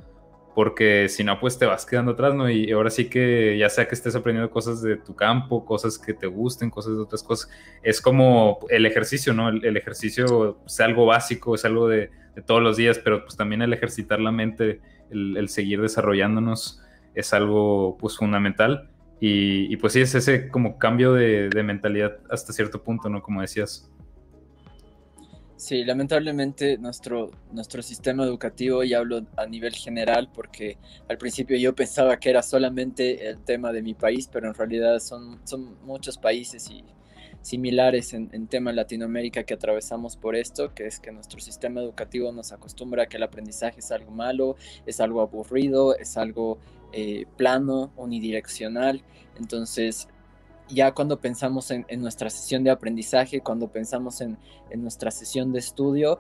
[0.60, 2.50] porque si no, pues te vas quedando atrás, ¿no?
[2.50, 6.14] Y ahora sí que ya sea que estés aprendiendo cosas de tu campo, cosas que
[6.14, 7.50] te gusten, cosas de otras cosas,
[7.82, 9.48] es como el ejercicio, ¿no?
[9.48, 12.12] El, ejercicio es algo básico, es algo de,
[12.46, 16.82] todos los días, pero pues también el ejercitar la mente, el, seguir desarrollándonos
[17.16, 18.90] es algo pues fundamental.
[19.22, 23.22] Y, pues sí, es ese como cambio de, de mentalidad hasta cierto punto, ¿no?
[23.22, 23.90] Como decías.
[25.60, 30.78] Sí, lamentablemente nuestro, nuestro sistema educativo, y hablo a nivel general, porque
[31.10, 35.00] al principio yo pensaba que era solamente el tema de mi país, pero en realidad
[35.00, 36.86] son, son muchos países y
[37.42, 42.32] similares en, en tema Latinoamérica que atravesamos por esto, que es que nuestro sistema educativo
[42.32, 46.58] nos acostumbra a que el aprendizaje es algo malo, es algo aburrido, es algo
[46.94, 49.04] eh, plano, unidireccional.
[49.38, 50.08] Entonces,
[50.70, 54.38] ya cuando pensamos en, nuestra sesión de aprendizaje, cuando pensamos en,
[54.76, 56.20] nuestra sesión de estudio,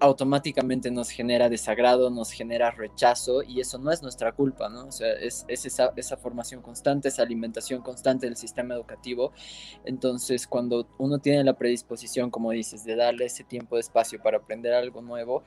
[0.00, 4.86] automáticamente nos genera desagrado, nos genera rechazo y eso no es nuestra culpa, ¿no?
[4.86, 9.32] O sea, es, esa, esa, formación constante, esa alimentación constante del sistema educativo.
[9.84, 14.38] Entonces, cuando uno tiene la predisposición, como dices, de darle ese tiempo de espacio para
[14.38, 15.44] aprender algo nuevo,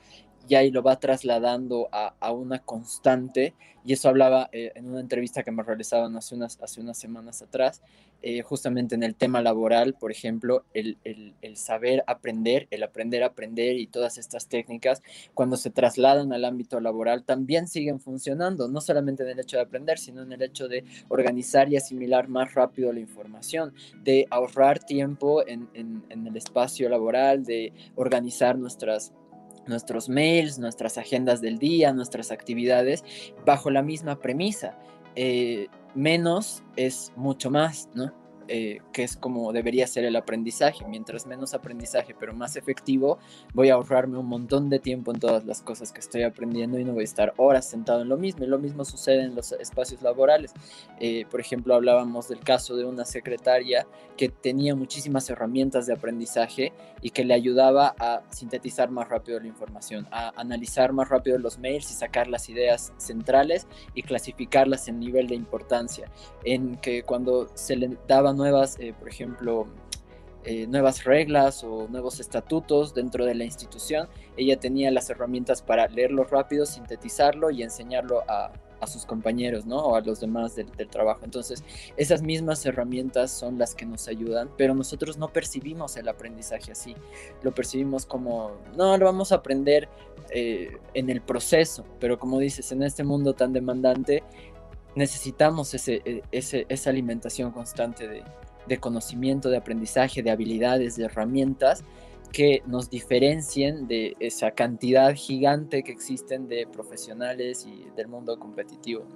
[0.48, 3.54] y ahí lo va trasladando a, a una constante,
[3.86, 7.40] y eso hablaba eh, en una entrevista que me realizaban hace unas, hace unas semanas
[7.40, 7.82] atrás,
[8.20, 13.26] eh, justamente en el tema laboral, por ejemplo, el, el, saber aprender, el aprender a
[13.26, 15.02] aprender y todas estas técnicas,
[15.34, 19.62] cuando se trasladan al ámbito laboral, también siguen funcionando, no solamente en el hecho de
[19.62, 24.80] aprender, sino en el hecho de organizar y asimilar más rápido la información, de ahorrar
[24.80, 29.12] tiempo en, en el espacio laboral, de organizar nuestras
[29.68, 33.04] nuestros mails, nuestras agendas del día, nuestras actividades,
[33.44, 34.78] bajo la misma premisa.
[35.14, 38.25] Eh, menos es mucho más, ¿no?
[38.48, 40.84] Eh, que es como debería ser el aprendizaje.
[40.86, 43.18] Mientras menos aprendizaje, pero más efectivo,
[43.54, 46.84] voy a ahorrarme un montón de tiempo en todas las cosas que estoy aprendiendo y
[46.84, 48.44] no voy a estar horas sentado en lo mismo.
[48.44, 50.52] Y lo mismo sucede en los espacios laborales.
[51.00, 56.72] Eh, por ejemplo, hablábamos del caso de una secretaria que tenía muchísimas herramientas de aprendizaje
[57.02, 61.58] y que le ayudaba a sintetizar más rápido la información, a analizar más rápido los
[61.58, 66.10] mails y sacar las ideas centrales y clasificarlas en nivel de importancia.
[66.44, 69.66] En que cuando se le daban nuevas, eh, por ejemplo,
[70.48, 75.88] eh, nuevas reglas o nuevos estatutos dentro de la institución, ella tenía las herramientas para
[75.88, 78.52] leerlo rápido, sintetizarlo y enseñarlo a,
[78.86, 79.78] sus compañeros, ¿no?
[79.78, 81.22] O a los demás del, trabajo.
[81.24, 81.64] Entonces,
[81.96, 86.94] esas mismas herramientas son las que nos ayudan, pero nosotros no percibimos el aprendizaje así.
[87.42, 89.88] Lo percibimos como, no, lo vamos a aprender
[90.30, 94.22] eh, en el proceso, pero como dices, en este mundo tan demandante,
[94.96, 98.24] necesitamos ese, e, ese, esa alimentación constante de,
[98.66, 101.84] de, conocimiento, de aprendizaje, de habilidades, de herramientas
[102.32, 109.06] que nos diferencien de esa cantidad gigante que existen de profesionales y del mundo competitivo.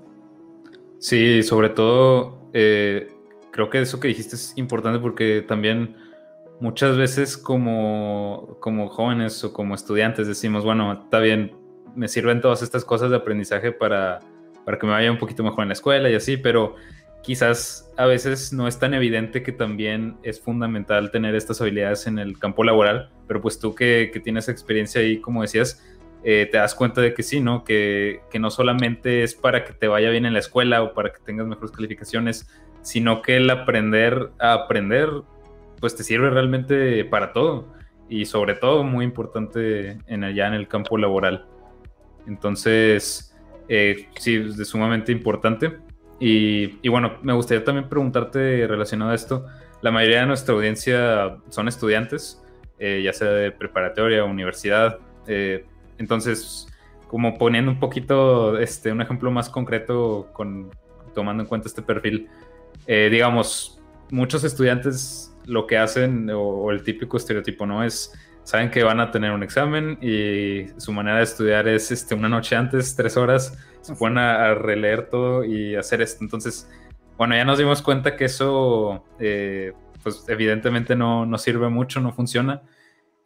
[0.99, 3.11] Sí, sobre todo eh,
[3.51, 5.97] creo que eso que dijiste es importante porque también
[6.61, 11.57] muchas veces como, como jóvenes o como estudiantes decimos, bueno, está bien,
[11.95, 14.21] me sirven todas estas cosas de aprendizaje para
[14.65, 16.77] para que me vaya un poquito mejor en la escuela y así, pero
[17.23, 22.19] quizás a veces no es tan evidente que también es fundamental tener estas habilidades en
[22.19, 25.85] el campo laboral, pero pues tú que, tienes experiencia ahí, como decías,
[26.25, 27.65] eh, te das cuenta de que sí, ¿no?
[27.65, 31.13] Que, que, no solamente es para que te vaya bien en la escuela o para
[31.13, 32.47] que tengas mejores calificaciones,
[32.83, 35.09] sino que el aprender a aprender,
[35.81, 37.73] pues te sirve realmente para todo
[38.09, 41.47] y sobre todo muy importante en allá en el campo laboral.
[42.27, 43.30] Entonces,
[43.73, 45.79] eh, sí, es sumamente importante.
[46.19, 49.47] Y, bueno, me gustaría también preguntarte relacionado a esto.
[49.81, 52.43] La mayoría de nuestra audiencia son estudiantes,
[52.81, 54.99] eh, ya sea de preparatoria, universidad.
[55.29, 55.65] Eh,
[55.99, 56.67] entonces,
[57.07, 60.71] como poniendo un poquito este, un ejemplo más concreto, con,
[61.15, 62.29] tomando en cuenta este perfil,
[62.87, 63.81] digamos,
[64.11, 67.85] muchos estudiantes lo que hacen, o, el típico estereotipo, ¿no?
[67.85, 68.13] Es
[68.45, 72.29] saben que van a tener un examen y su manera de estudiar es este, una
[72.29, 76.25] noche antes, tres horas, se ponen a, releer todo y hacer esto.
[76.25, 76.69] Entonces,
[77.17, 79.73] bueno, ya nos dimos cuenta que eso, eh,
[80.03, 82.63] pues evidentemente no, no, sirve mucho, no funciona.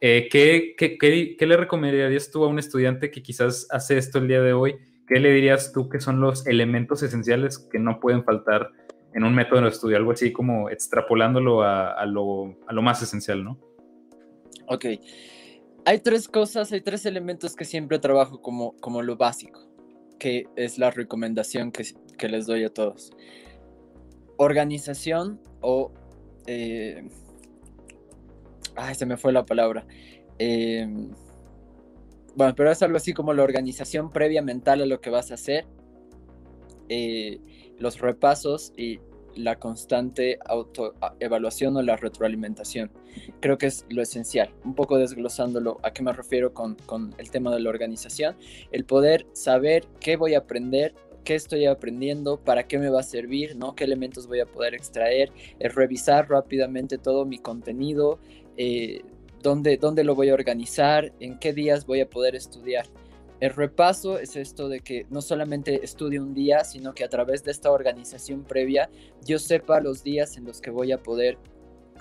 [0.01, 4.27] Eh, ¿qué, qué, qué, le recomendarías tú a un estudiante que quizás hace esto el
[4.27, 4.75] día de hoy?
[5.07, 8.71] ¿Qué le dirías tú que son los elementos esenciales que no pueden faltar
[9.13, 9.97] en un método de estudio?
[9.97, 13.57] Algo así como extrapolándolo a, a, lo, a lo más esencial, ¿no?
[14.67, 14.85] Ok.
[15.85, 19.67] Hay tres cosas, hay tres elementos que siempre trabajo como, como lo básico,
[20.17, 21.85] que es la recomendación que,
[22.17, 23.11] que les doy a todos.
[24.37, 25.91] Organización o...
[26.47, 27.07] Eh,
[28.75, 29.85] ay, se me fue la palabra.
[30.39, 31.11] Em,
[32.35, 35.35] bueno, pero es algo así como la organización previa mental a lo que vas a
[35.35, 35.65] hacer,
[36.89, 37.39] eh,
[37.79, 38.99] los repasos y
[39.35, 42.91] la constante autoevaluación o la retroalimentación.
[43.39, 44.53] Creo que es lo esencial.
[44.63, 46.77] Un poco desglosándolo, ¿a qué me refiero con,
[47.17, 48.35] el tema de la organización?
[48.71, 50.93] El poder saber qué voy a aprender,
[51.23, 53.75] qué estoy aprendiendo, para qué me va a servir, ¿no?
[53.75, 58.19] qué elementos voy a poder extraer, el revisar rápidamente todo mi contenido,
[58.57, 59.01] eh,
[59.41, 62.85] dónde, dónde lo voy a organizar, en qué días voy a poder estudiar.
[63.39, 67.43] El repaso es esto de que no solamente estudie un día, sino que a través
[67.43, 68.89] de esta organización previa
[69.25, 71.37] yo sepa los días en los que voy a poder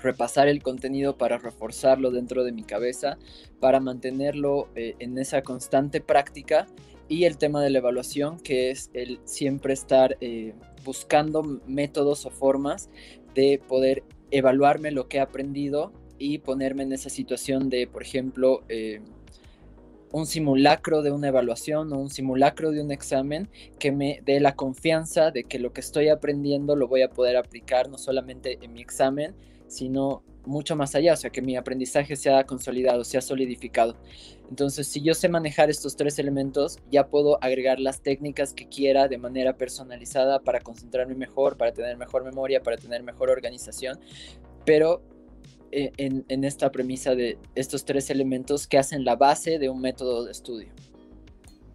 [0.01, 3.18] repasar el contenido para reforzarlo dentro de mi cabeza,
[3.61, 6.66] para mantenerlo eh, en esa constante práctica
[7.09, 12.31] y el tema de la evaluación, que es el siempre estar eh, buscando métodos o
[12.31, 12.90] formas
[13.35, 18.62] de poder evaluarme lo que he aprendido y ponerme en esa situación de, por ejemplo,
[18.68, 19.01] eh,
[20.14, 23.50] un simulacro de una evaluación o un simulacro de un examen
[23.81, 27.37] que me dé la confianza de que lo que estoy aprendiendo lo voy a poder
[27.37, 29.35] aplicar no solamente en mi examen,
[29.66, 33.96] sino mucho más allá, o sea, que mi aprendizaje sea consolidado, sea solidificado.
[34.48, 39.09] Entonces, si yo sé manejar estos tres elementos, ya puedo agregar las técnicas que quiera
[39.09, 43.98] de manera personalizada para concentrarme mejor, para tener mejor memoria, para tener mejor organización,
[44.64, 45.03] pero
[45.72, 50.33] en, esta premisa de estos tres elementos que hacen la base de un método de
[50.33, 50.68] estudio.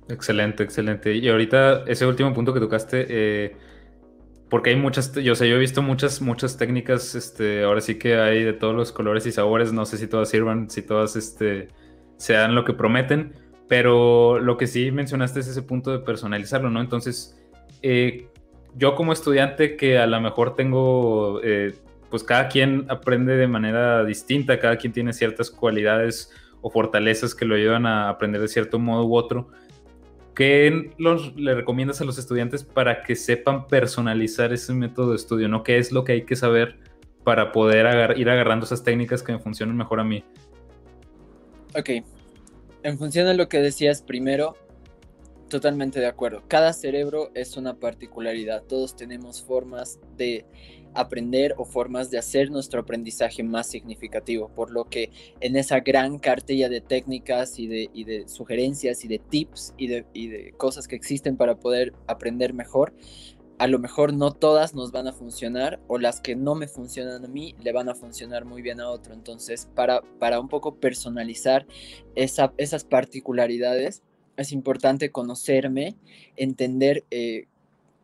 [0.08, 1.16] Excelente, excelente.
[1.16, 3.56] Y ahorita ese último punto que tocaste, eh,
[4.50, 8.16] porque hay muchas, yo sé, yo he visto muchas, muchas técnicas, este, ahora sí que
[8.16, 11.68] hay de todos los colores y sabores, no sé si todas sirvan, si todas, este,
[12.18, 13.34] sean lo que prometen,
[13.68, 16.82] pero lo que sí mencionaste es ese punto de personalizarlo, ¿no?
[16.82, 17.38] Entonces,
[17.84, 18.28] eh,
[18.76, 21.74] yo como estudiante que a lo mejor tengo eh,
[22.10, 27.46] pues cada quien aprende de manera distinta, cada quien tiene ciertas cualidades o fortalezas que
[27.46, 29.50] lo ayudan a aprender de cierto modo u otro.
[30.36, 35.48] ¿Qué los, le recomiendas a los estudiantes para que sepan personalizar ese método de estudio?
[35.50, 35.64] ¿no?
[35.64, 36.80] ¿Qué es lo que hay que saber
[37.24, 40.24] para poder ir agarrando esas técnicas que me funcionen mejor a mí?
[41.78, 41.90] Ok.
[42.84, 44.56] En función de lo que decías primero,
[45.50, 46.44] totalmente de acuerdo.
[46.48, 48.64] Cada cerebro es una particularidad.
[48.64, 50.46] Todos tenemos formas de
[50.94, 56.20] aprender o formas de hacer nuestro aprendizaje más significativo, por lo que en esa gran
[56.20, 61.56] cartilla de técnicas y de, sugerencias y de tips y de, cosas que existen para
[61.56, 62.94] poder aprender mejor,
[63.58, 67.26] a lo mejor no todas nos van a funcionar o las que no me funcionan
[67.26, 69.14] a mí le van a funcionar muy bien a otro.
[69.14, 71.68] Entonces, para, para un poco personalizar
[72.16, 74.02] esa, esas particularidades,
[74.38, 75.98] es importante conocerme,
[76.38, 77.48] entender eh,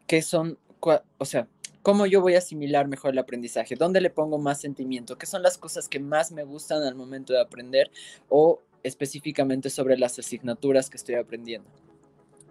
[0.07, 1.47] qué son, o sea,
[1.85, 5.43] cómo yo voy a asimilar mejor el aprendizaje, dónde le pongo más sentimiento, qué son
[5.43, 7.91] las cosas que más me gustan al momento de aprender
[8.27, 11.69] o específicamente sobre las asignaturas que estoy aprendiendo.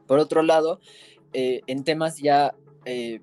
[0.07, 0.79] Por otro lado,
[1.33, 3.23] eh, en temas ya eh,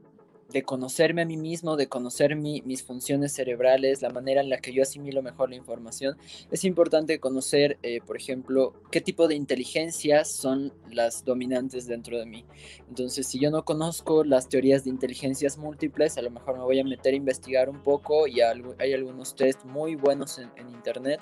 [0.52, 4.74] de conocerme a mí mismo, de conocer mis funciones cerebrales, la manera en la que
[4.74, 6.18] yo asimilo mejor la información,
[6.52, 12.26] es importante conocer, eh, por ejemplo, qué tipo de inteligencias son las dominantes dentro de
[12.26, 12.46] mí.
[12.90, 16.80] Entonces, si yo no conozco las teorías de inteligencias múltiples, a lo mejor me voy
[16.80, 21.20] a meter a investigar un poco y hay algunos test muy buenos en, en Internet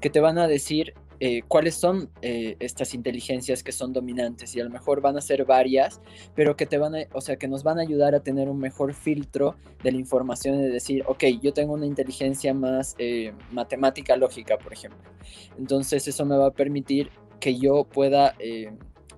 [0.00, 4.60] que te van a decir eh, cuáles son eh, estas inteligencias que son dominantes y
[4.60, 6.00] a lo mejor van a ser varias,
[6.34, 8.58] pero que te van a, o sea, que nos van a ayudar a tener un
[8.58, 14.16] mejor filtro de la información de decir, ok, yo tengo una inteligencia más eh, matemática
[14.16, 15.00] lógica, por ejemplo.
[15.58, 18.34] Entonces eso me va a permitir que yo pueda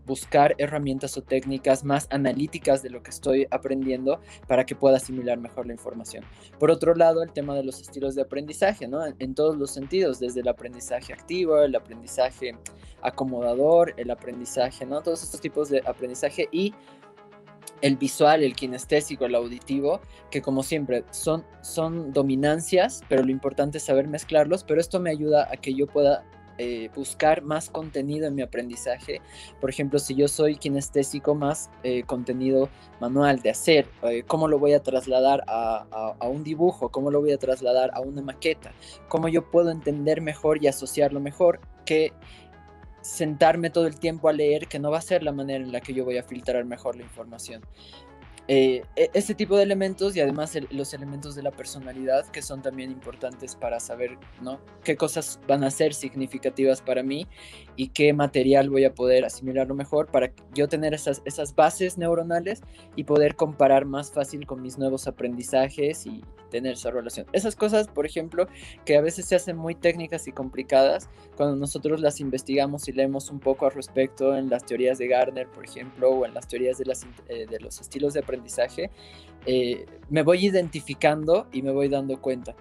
[0.06, 5.38] buscar herramientas o técnicas más analíticas de lo que estoy aprendiendo para que pueda asimilar
[5.38, 6.24] mejor la información.
[6.58, 9.04] Por otro lado, el tema de los estilos de aprendizaje, ¿no?
[9.06, 12.56] En, todos los sentidos, desde el aprendizaje activo, el aprendizaje
[13.02, 15.02] acomodador, el aprendizaje, ¿no?
[15.02, 16.74] Todos estos tipos de aprendizaje y
[17.80, 23.78] el visual, el kinestésico, el auditivo, que como siempre son, son dominancias, pero lo importante
[23.78, 26.24] es saber mezclarlos, pero esto me ayuda a que yo pueda
[26.62, 29.22] eh, buscar más contenido en mi aprendizaje.
[29.62, 32.68] Por ejemplo, si yo soy kinestésico, más eh, contenido
[33.00, 37.32] manual de hacer, eh, cómo lo voy a trasladar a, un dibujo, cómo lo voy
[37.32, 38.72] a trasladar a una maqueta,
[39.08, 42.12] cómo yo puedo entender mejor y asociarlo mejor que
[43.00, 45.80] sentarme todo el tiempo a leer, que no va a ser la manera en la
[45.80, 47.62] que yo voy a filtrar mejor la información.
[48.52, 52.62] Eh, e, este tipo de elementos y además los elementos de la personalidad que son
[52.62, 54.58] también importantes para saber ¿no?
[54.82, 57.28] qué cosas van a ser significativas para mí
[57.76, 62.60] y qué material voy a poder asimilarlo mejor para yo tener esas, esas bases neuronales
[62.96, 67.26] y poder comparar más fácil con mis nuevos aprendizajes y tener esa relación.
[67.32, 68.46] Esas cosas, por ejemplo,
[68.84, 73.30] que a veces se hacen muy técnicas y complicadas, cuando nosotros las investigamos y leemos
[73.30, 76.76] un poco al respecto en las teorías de Gardner, por ejemplo, o en las teorías
[76.76, 78.39] de, las, eh, de los estilos de aprendizaje,
[79.46, 82.54] eh, me voy identificando y me voy dando cuenta.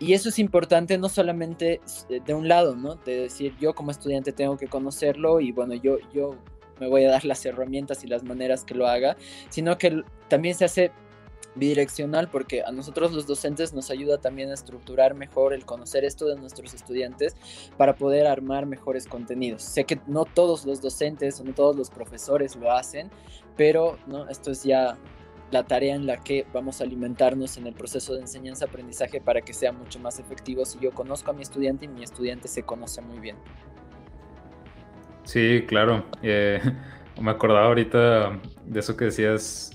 [0.00, 2.96] Y eso es importante no solamente eh, de un lado, ¿no?
[2.96, 6.36] De decir, yo como estudiante tengo que conocerlo y bueno, yo, yo
[6.80, 9.16] me voy a dar las herramientas y las maneras que lo haga,
[9.48, 10.90] sino que también se hace
[11.54, 16.26] bidireccional porque a nosotros los docentes nos ayuda también a estructurar mejor el conocer esto
[16.26, 17.36] de nuestros estudiantes
[17.76, 19.62] para poder armar mejores contenidos.
[19.62, 23.10] Sé que no todos los docentes o no todos los profesores lo hacen,
[23.56, 24.28] pero ¿no?
[24.28, 24.98] esto es ya
[25.54, 29.54] la tarea en la que vamos a alimentarnos en el proceso de enseñanza-aprendizaje para que
[29.54, 33.00] sea mucho más efectivo si yo conozco a mi estudiante y mi estudiante se conoce
[33.00, 33.36] muy bien.
[35.22, 36.04] Sí, claro.
[36.22, 36.60] Eh,
[37.20, 39.70] me acordaba ahorita de eso que decías.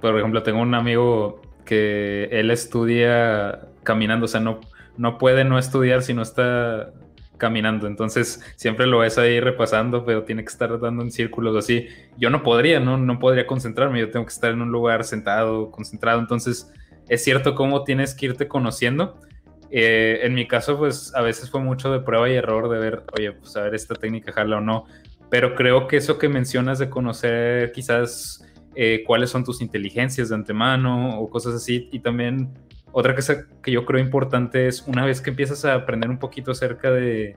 [0.00, 4.60] Por ejemplo, tengo un amigo que él estudia caminando, o sea, no,
[4.96, 6.92] no puede no estudiar si no está
[7.36, 7.86] caminando.
[7.86, 11.88] Entonces siempre lo ves ahí repasando, pero tiene que estar dando en círculos así.
[12.16, 12.96] Yo no podría, ¿no?
[12.96, 16.20] No podría concentrarme, yo tengo que estar en un lugar sentado, concentrado.
[16.20, 16.72] Entonces
[17.08, 19.20] es cierto cómo tienes que irte conociendo.
[19.70, 23.02] Eh, en mi caso, pues a veces fue mucho de prueba y error de ver,
[23.16, 24.86] oye, pues a ver esta técnica jala o no.
[25.30, 28.44] Pero creo que eso que mencionas de conocer quizás
[28.76, 32.50] eh, cuáles son tus inteligencias de antemano o cosas así, y también
[32.96, 36.52] otra cosa que yo creo importante es una vez que empiezas a aprender un poquito
[36.52, 37.36] acerca de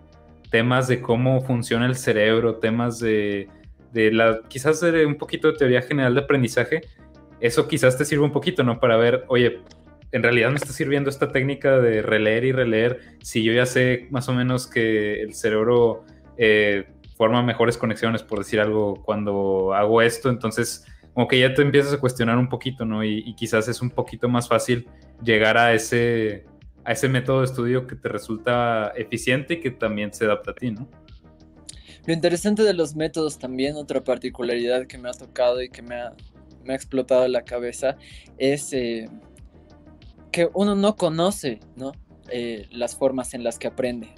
[0.52, 3.50] temas de cómo funciona el cerebro, temas de,
[3.92, 6.82] de la, quizás de un poquito de teoría general de aprendizaje,
[7.40, 8.80] eso quizás te sirve un poquito, ¿no?
[8.80, 9.62] Para ver, oye,
[10.12, 14.08] en realidad me está sirviendo esta técnica de releer y releer, si yo ya sé
[14.12, 16.06] más o menos que el cerebro
[16.38, 16.86] eh,
[17.18, 20.86] forma mejores conexiones, por decir algo, cuando hago esto, entonces
[21.18, 23.04] como que ya te empiezas a cuestionar un poquito, ¿no?
[23.04, 24.88] Y, quizás es un poquito más fácil
[25.24, 26.46] llegar a ese,
[26.84, 30.56] a ese método de estudio que te resulta eficiente y que también se adapta a
[30.56, 30.88] ti, ¿no?
[32.06, 35.96] Lo interesante de los métodos también, otra particularidad que me ha tocado y que me
[35.96, 36.14] ha,
[36.64, 37.98] me ha explotado la cabeza,
[38.38, 39.10] es eh,
[40.32, 41.92] que uno no conoce ¿no?
[42.30, 44.10] Eh, las formas en las que aprende.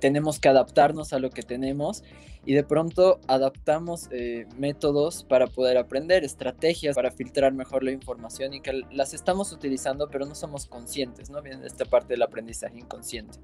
[0.00, 2.02] Tenemos que adaptarnos a lo que tenemos
[2.46, 8.54] y de pronto adaptamos eh, métodos para poder aprender, estrategias para filtrar mejor la información
[8.54, 11.42] y que las estamos utilizando pero no somos conscientes, ¿no?
[11.42, 13.38] Viene esta parte del aprendizaje inconsciente.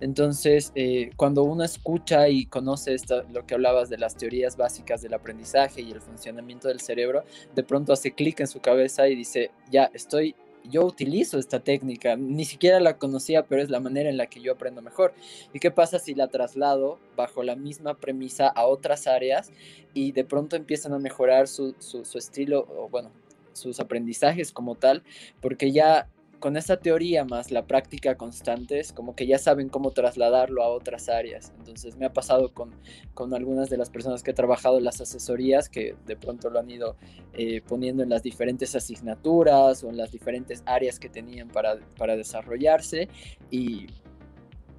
[0.00, 5.02] Entonces, eh, cuando uno escucha y conoce esto, lo que hablabas de las teorías básicas
[5.02, 7.24] del aprendizaje y el funcionamiento del cerebro,
[7.54, 10.34] de pronto hace clic en su cabeza y dice, ya estoy
[10.64, 14.40] yo utilizo esta técnica, ni siquiera la conocía, pero es la manera en la que
[14.40, 15.14] yo aprendo mejor.
[15.52, 19.50] ¿Y qué pasa si la traslado bajo la misma premisa a otras áreas
[19.94, 23.10] y de pronto empiezan a mejorar su, su, estilo, o bueno,
[23.52, 25.02] sus aprendizajes como tal,
[25.40, 26.08] porque ya
[26.38, 30.68] con esa teoría más la práctica constante es como que ya saben cómo trasladarlo a
[30.68, 31.52] otras áreas.
[31.58, 32.70] Entonces me ha pasado con,
[33.14, 36.60] con algunas de las personas que he trabajado en las asesorías que de pronto lo
[36.60, 36.96] han ido
[37.32, 42.16] eh, poniendo en las diferentes asignaturas o en las diferentes áreas que tenían para, para
[42.16, 43.08] desarrollarse
[43.50, 43.86] y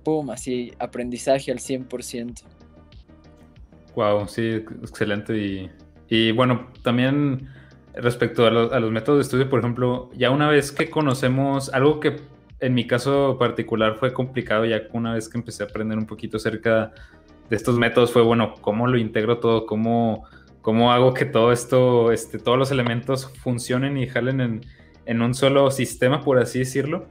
[0.03, 0.29] ¡pum!
[0.29, 2.43] Así aprendizaje al 100%.
[3.95, 5.37] Wow, sí, excelente.
[5.37, 5.69] Y,
[6.07, 7.49] y bueno, también
[7.95, 12.17] respecto a, los métodos de estudio, por ejemplo, ya una vez que conocemos algo que
[12.59, 16.37] en mi caso particular fue complicado, ya una vez que empecé a aprender un poquito
[16.37, 16.91] acerca
[17.49, 20.25] de estos métodos, fue bueno, cómo lo integro todo, cómo,
[20.61, 24.61] cómo hago que todo esto, este, todos los elementos funcionen y jalen
[25.05, 27.07] en, un solo sistema, por así decirlo.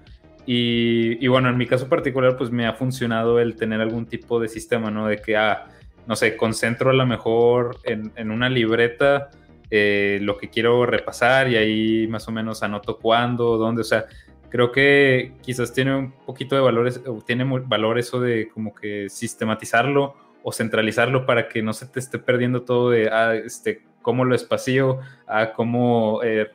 [0.51, 4.49] Y, bueno, en mi caso particular, pues me ha funcionado el tener algún tipo de
[4.49, 5.07] sistema, ¿no?
[5.07, 5.67] De que, ah,
[6.07, 9.29] no sé, concentro a lo mejor en una libreta
[9.71, 14.07] eh, lo que quiero repasar y ahí más o menos anoto cuándo, dónde, o sea,
[14.49, 20.15] creo que quizás tiene un poquito de valores, tiene valor eso de como que sistematizarlo
[20.43, 24.35] o centralizarlo para que no se te esté perdiendo todo de, ah, este, cómo lo
[24.35, 26.51] espacio, a ah, cómo eh,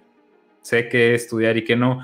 [0.61, 1.99] sé qué estudiar y qué no.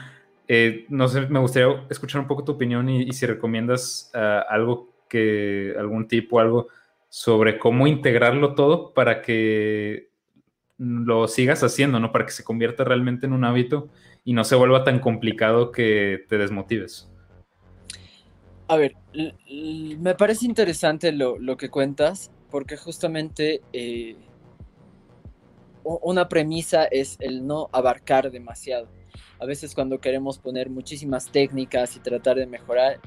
[0.48, 4.90] Eh, no sé, me gustaría escuchar un poco tu opinión y, si recomiendas ah, algo
[5.08, 6.68] que, algún tipo, algo
[7.08, 10.09] sobre cómo integrarlo todo para que
[10.80, 12.12] lo sigas haciendo, ¿no?
[12.12, 13.90] Para que se convierta realmente en un hábito
[14.24, 17.12] y no se vuelva tan complicado que te desmotives.
[18.68, 18.96] A ver,
[20.00, 24.16] me parece interesante lo, que cuentas, porque justamente eh,
[25.84, 28.88] una premisa es el no abarcar demasiado.
[29.40, 33.00] A veces cuando queremos poner muchísimas técnicas y tratar de mejorar,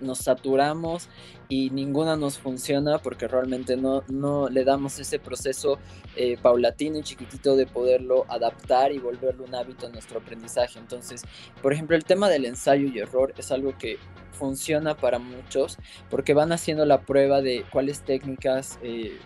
[0.00, 1.08] nos saturamos
[1.48, 5.78] y ninguna nos funciona porque realmente no, no le damos ese proceso
[6.16, 10.78] eh, paulatino y chiquitito de poderlo adaptar y volverlo un hábito en nuestro aprendizaje.
[10.78, 11.22] Entonces,
[11.60, 13.98] por ejemplo, el tema del ensayo y error es algo que
[14.32, 15.76] funciona para muchos
[16.08, 19.18] porque van haciendo la prueba de cuáles técnicas eh,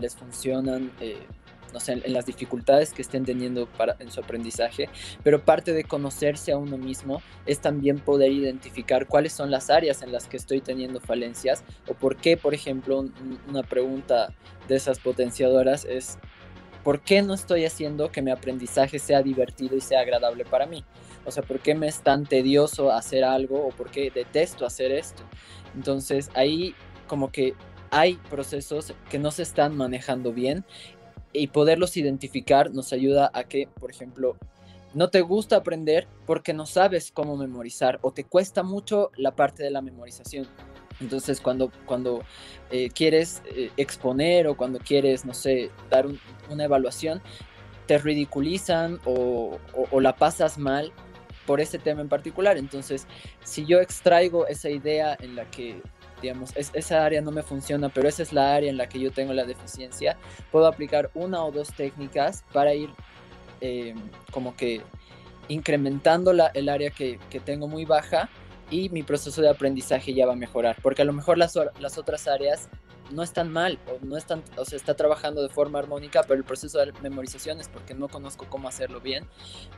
[0.00, 0.90] les funcionan.
[1.00, 1.26] Eh,
[1.72, 4.88] no sé, en, las dificultades que estén teniendo para, en su aprendizaje,
[5.22, 10.02] pero parte de conocerse a uno mismo es también poder identificar cuáles son las áreas
[10.02, 13.04] en las que estoy teniendo falencias o por qué, por ejemplo,
[13.48, 14.32] una pregunta
[14.68, 16.18] de esas potenciadoras es,
[16.82, 20.84] ¿por qué no estoy haciendo que mi aprendizaje sea divertido y sea agradable para mí?
[21.24, 24.92] O sea, ¿por qué me es tan tedioso hacer algo o por qué detesto hacer
[24.92, 25.22] esto?
[25.74, 26.74] Entonces ahí
[27.06, 27.54] como que
[27.90, 30.64] hay procesos que no se están manejando bien
[31.32, 34.36] y poderlos identificar nos ayuda a que, por ejemplo,
[34.94, 39.62] no te gusta aprender porque no sabes cómo memorizar o te cuesta mucho la parte
[39.62, 40.46] de la memorización.
[41.00, 42.22] Entonces, cuando, cuando
[42.70, 46.06] eh, quieres eh, exponer o cuando quieres, no sé, dar
[46.50, 47.22] una evaluación,
[47.86, 49.58] te ridiculizan o,
[50.00, 50.92] la pasas mal
[51.46, 52.56] por ese tema en particular.
[52.56, 53.06] Entonces,
[53.42, 55.80] si yo extraigo esa idea en la que,
[56.22, 59.10] digamos, esa área no me funciona, pero esa es la área en la que yo
[59.10, 60.16] tengo la deficiencia,
[60.50, 62.90] puedo aplicar una o dos técnicas para ir
[63.60, 63.94] eh,
[64.30, 64.82] como que
[65.48, 68.30] incrementando la, el área que, que, tengo muy baja
[68.70, 71.98] y mi proceso de aprendizaje ya va a mejorar, porque a lo mejor las, las
[71.98, 72.68] otras áreas
[73.12, 76.44] no están mal o no están, o sea, está trabajando de forma armónica, pero el
[76.44, 79.26] proceso de memorización es porque no conozco cómo hacerlo bien.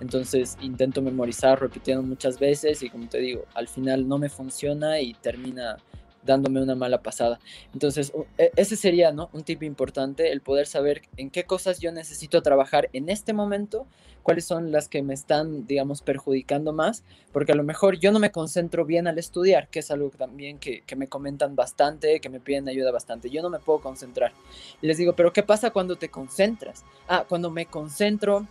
[0.01, 5.01] Entonces intento memorizar repitiendo muchas veces y como te digo, al final no me funciona
[5.01, 5.77] y termina
[6.25, 7.39] dándome una mala pasada.
[7.73, 9.31] Entonces, e, ese sería, ¿no?
[9.33, 13.87] Un tip importante, el poder saber en qué cosas yo necesito trabajar en este momento,
[14.23, 18.19] cuáles son las que me están, digamos, perjudicando más, porque a lo mejor yo no
[18.19, 22.31] me concentro bien al estudiar, que es algo también que, que me comentan bastante, que
[22.31, 23.31] me piden ayuda bastante.
[23.31, 24.33] Yo no me puedo concentrar.
[24.81, 26.85] Y les digo, pero ¿qué pasa cuando te concentras?
[27.07, 28.47] Ah, cuando me concentro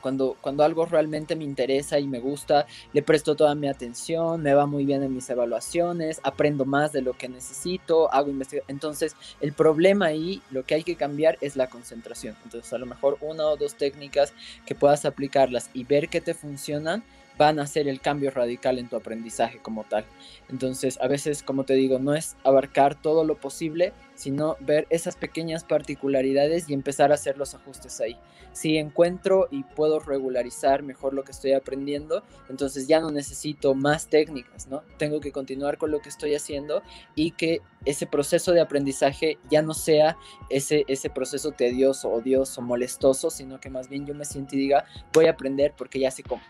[0.00, 4.54] cuando, cuando algo realmente me interesa y me gusta, le presto toda mi atención, me
[4.54, 8.76] va muy bien en mis evaluaciones, aprendo más de lo que necesito, hago investigación.
[8.76, 12.36] Entonces, el problema ahí, lo que hay que cambiar es la concentración.
[12.44, 14.32] Entonces, a lo mejor una o dos técnicas
[14.66, 17.02] que puedas aplicarlas y ver que te funcionan
[17.38, 20.04] van a hacer el cambio radical en tu aprendizaje como tal.
[20.50, 25.16] Entonces, a veces, como te digo, no es abarcar todo lo posible, sino ver esas
[25.16, 28.18] pequeñas particularidades y empezar a hacer los ajustes ahí.
[28.52, 34.08] Si encuentro y puedo regularizar mejor lo que estoy aprendiendo, entonces ya no necesito más
[34.08, 34.82] técnicas, ¿no?
[34.96, 36.82] Tengo que continuar con lo que estoy haciendo
[37.14, 40.16] y que ese proceso de aprendizaje ya no sea
[40.50, 44.84] ese, ese proceso tedioso, odioso, molestoso, sino que más bien yo me siento y diga,
[45.12, 46.42] voy a aprender porque ya sé cómo.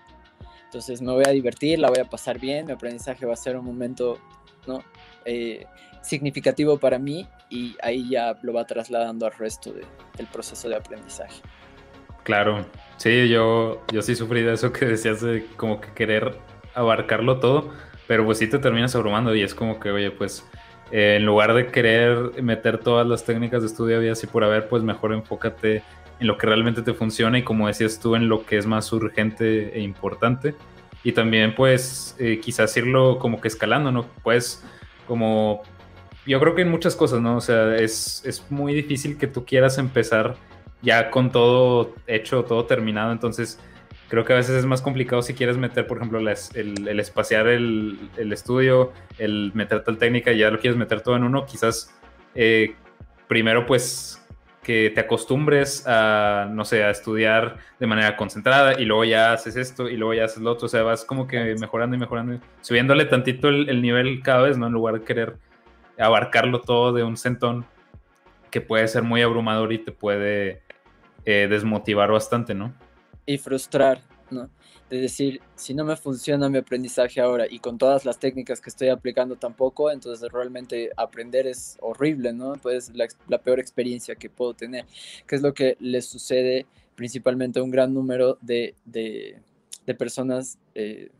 [0.69, 3.57] Entonces me voy a divertir, la voy a pasar bien, mi aprendizaje va a ser
[3.57, 4.19] un momento
[4.67, 4.85] ¿no?
[5.25, 5.65] Eh,
[6.03, 11.41] significativo para mí y ahí ya lo va trasladando al resto del proceso de aprendizaje.
[12.23, 12.67] Claro,
[12.99, 16.37] sí, yo, yo sí sufrí de eso que decías de como que querer
[16.75, 17.71] abarcarlo todo,
[18.07, 20.45] pero pues sí te terminas abrumando y es como que, oye, pues
[20.93, 24.69] eh, en lugar de querer meter todas las técnicas de estudio había así por haber,
[24.69, 25.83] pues mejor enfócate
[26.21, 28.93] en lo que realmente te funciona y como decías tú, en lo que es más
[28.93, 30.55] urgente e importante.
[31.05, 34.07] Y también pues eh, quizás irlo como que escalando, ¿no?
[34.23, 34.65] Pues
[35.07, 35.63] como
[36.27, 37.37] yo creo que en muchas cosas, ¿no?
[37.37, 40.37] O sea, es, es muy difícil que tú quieras empezar
[40.83, 43.59] ya con todo hecho, todo terminado, entonces
[44.09, 47.47] creo que a veces es más complicado si quieres meter, por ejemplo, el, el, espaciar
[47.47, 51.95] el, el, estudio, el meter tal técnica ya lo quieres meter todo en uno, quizás
[52.35, 52.75] eh,
[53.27, 54.18] primero pues
[54.69, 59.57] que te acostumbres a, no sé, a estudiar de manera concentrada y luego ya haces
[59.57, 62.39] esto y luego ya haces lo otro, o sea, vas como que mejorando y mejorando,
[62.61, 64.67] subiéndole tantito el, nivel cada vez, ¿no?
[64.67, 65.37] En lugar de querer
[65.99, 67.65] abarcarlo todo de un centón
[68.51, 70.61] que puede ser muy abrumador y te puede
[71.25, 72.75] eh, desmotivar bastante, ¿no?
[73.25, 74.51] Y frustrar, ¿no?
[74.91, 78.71] de decir, si no me funciona mi aprendizaje ahora y con todas las técnicas que
[78.71, 82.55] estoy aplicando tampoco, entonces realmente aprender es horrible, ¿no?
[82.55, 84.87] Pues la, la peor experiencia que puedo tener,
[85.27, 89.41] que es lo que les sucede principalmente a un gran número de, de,
[89.95, 91.11] personas, eh,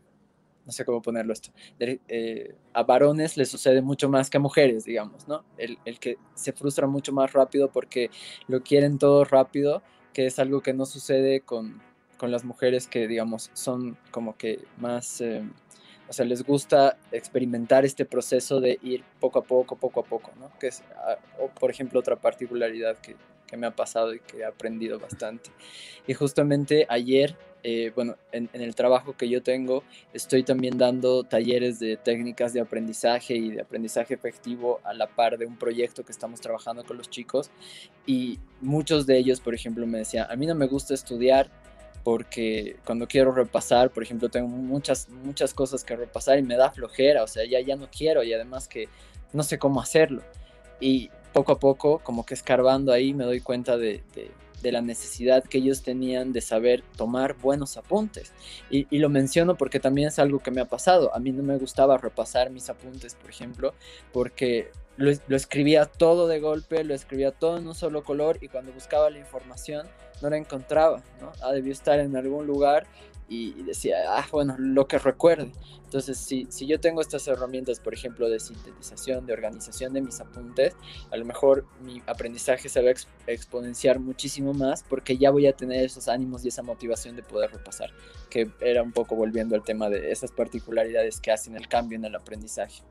[0.65, 4.85] no sé cómo ponerlo esto, eh, a varones les sucede mucho más que a mujeres,
[4.85, 5.43] digamos, ¿no?
[5.57, 8.09] El, el que se frustra mucho más rápido porque
[8.47, 9.81] lo quieren todo rápido,
[10.13, 11.81] que es algo que no sucede con
[12.19, 15.41] con las mujeres que, digamos, son como que más, eh,
[16.07, 20.31] o sea, les gusta experimentar este proceso de ir poco a poco, poco a poco,
[20.37, 20.51] ¿no?
[20.59, 23.15] Que es, ah, o por ejemplo, otra particularidad que,
[23.47, 25.49] que, me ha pasado y que he aprendido bastante.
[26.07, 31.23] Y justamente ayer, eh, bueno, en, en, el trabajo que yo tengo, estoy también dando
[31.23, 36.03] talleres de técnicas de aprendizaje y de aprendizaje efectivo a la par de un proyecto
[36.03, 37.49] que estamos trabajando con los chicos.
[38.05, 41.49] Y muchos de ellos, por ejemplo, me decían, a mí no me gusta estudiar
[42.03, 46.71] porque cuando quiero repasar, por ejemplo, tengo muchas, muchas cosas que repasar y me da
[46.71, 48.87] flojera, o sea, ya, ya no quiero y además que
[49.33, 50.23] no sé cómo hacerlo.
[50.79, 54.03] Y poco a poco, como que escarbando ahí, me doy cuenta de,
[54.61, 58.33] de, la necesidad que ellos tenían de saber tomar buenos apuntes.
[58.69, 61.15] Y, y, lo menciono porque también es algo que me ha pasado.
[61.15, 63.73] A mí no me gustaba repasar mis apuntes, por ejemplo,
[64.11, 68.49] porque lo, lo escribía todo de golpe, lo escribía todo en un solo color y
[68.49, 69.87] cuando buscaba la información
[70.21, 71.31] no la encontraba, ¿no?
[71.41, 72.85] Ah, debió estar en algún lugar
[73.29, 75.51] y decía, ah, bueno, lo que recuerde.
[75.83, 80.19] Entonces, si, si yo tengo estas herramientas, por ejemplo, de sintetización, de organización de mis
[80.19, 80.75] apuntes,
[81.11, 85.53] a lo mejor mi aprendizaje se va a exponenciar muchísimo más porque ya voy a
[85.53, 87.91] tener esos ánimos y esa motivación de poder repasar,
[88.31, 92.05] que era un poco volviendo al tema de esas particularidades que hacen el cambio en
[92.05, 92.81] el aprendizaje.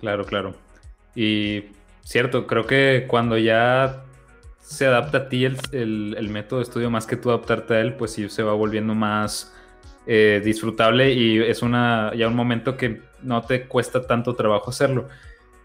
[0.00, 0.67] Claro, claro.
[1.14, 1.64] Y
[2.02, 4.04] cierto, creo que cuando ya
[4.60, 7.94] se adapta a ti el, el, método de estudio más que tú adaptarte a él,
[7.94, 9.54] pues sí se va volviendo más
[10.06, 15.08] eh, disfrutable y es una, ya un momento que no te cuesta tanto trabajo hacerlo.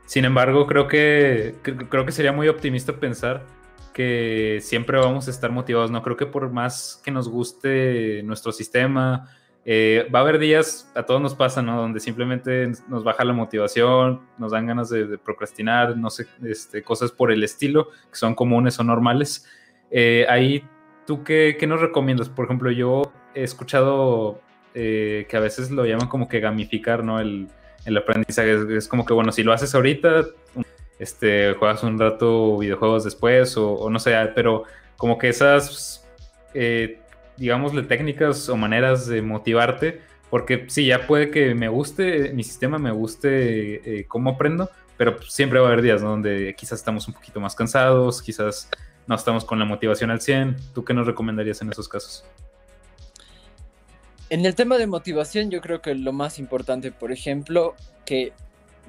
[0.05, 3.45] Sin embargo, creo que, creo que sería muy optimista pensar
[3.93, 5.91] que siempre vamos a estar motivados.
[5.91, 9.29] No creo que por más que nos guste nuestro sistema,
[9.65, 11.77] eh, va a haber días, a todos nos pasa, ¿no?
[11.77, 17.11] Donde simplemente nos baja la motivación, nos dan ganas de, procrastinar, no sé, este, cosas
[17.11, 19.45] por el estilo, que son comunes o normales.
[19.89, 20.65] Eh, ahí,
[21.07, 22.27] ¿tú qué, qué, nos recomiendas?
[22.27, 24.41] Por ejemplo, yo he escuchado
[24.73, 27.21] eh, que a veces lo llaman como que gamificar, ¿no?
[27.21, 27.47] El,
[27.85, 30.25] el aprendizaje es, como que, bueno, si lo haces ahorita,
[30.99, 34.63] este, juegas un rato videojuegos después o, o no sé, pero
[34.97, 36.05] como que esas
[37.37, 42.77] digámosle, técnicas o maneras de motivarte, porque sí, ya puede que me guste, mi sistema
[42.79, 47.13] me guste eh, cómo aprendo, pero siempre va a haber días donde quizás estamos un
[47.13, 48.69] poquito más cansados, quizás
[49.07, 50.55] no estamos con la motivación al 100.
[50.73, 52.23] ¿Tú qué nos recomendarías en esos casos?
[54.29, 57.75] En el tema de motivación, yo creo que lo más importante, por ejemplo,
[58.05, 58.33] que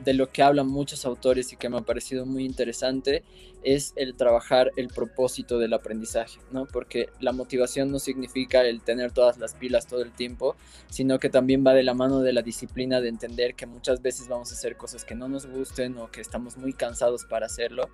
[0.03, 3.23] de lo que hablan muchos autores y que me ha parecido muy interesante
[3.63, 6.67] es el trabajar el propósito del aprendizaje, ¿no?
[6.67, 10.55] Porque la motivación no significa el tener todas las pilas todo el tiempo,
[10.91, 14.29] sino que también va de la mano de la disciplina de entender que muchas veces
[14.29, 17.89] vamos a hacer cosas que no nos gusten o que estamos muy cansados para hacerlo,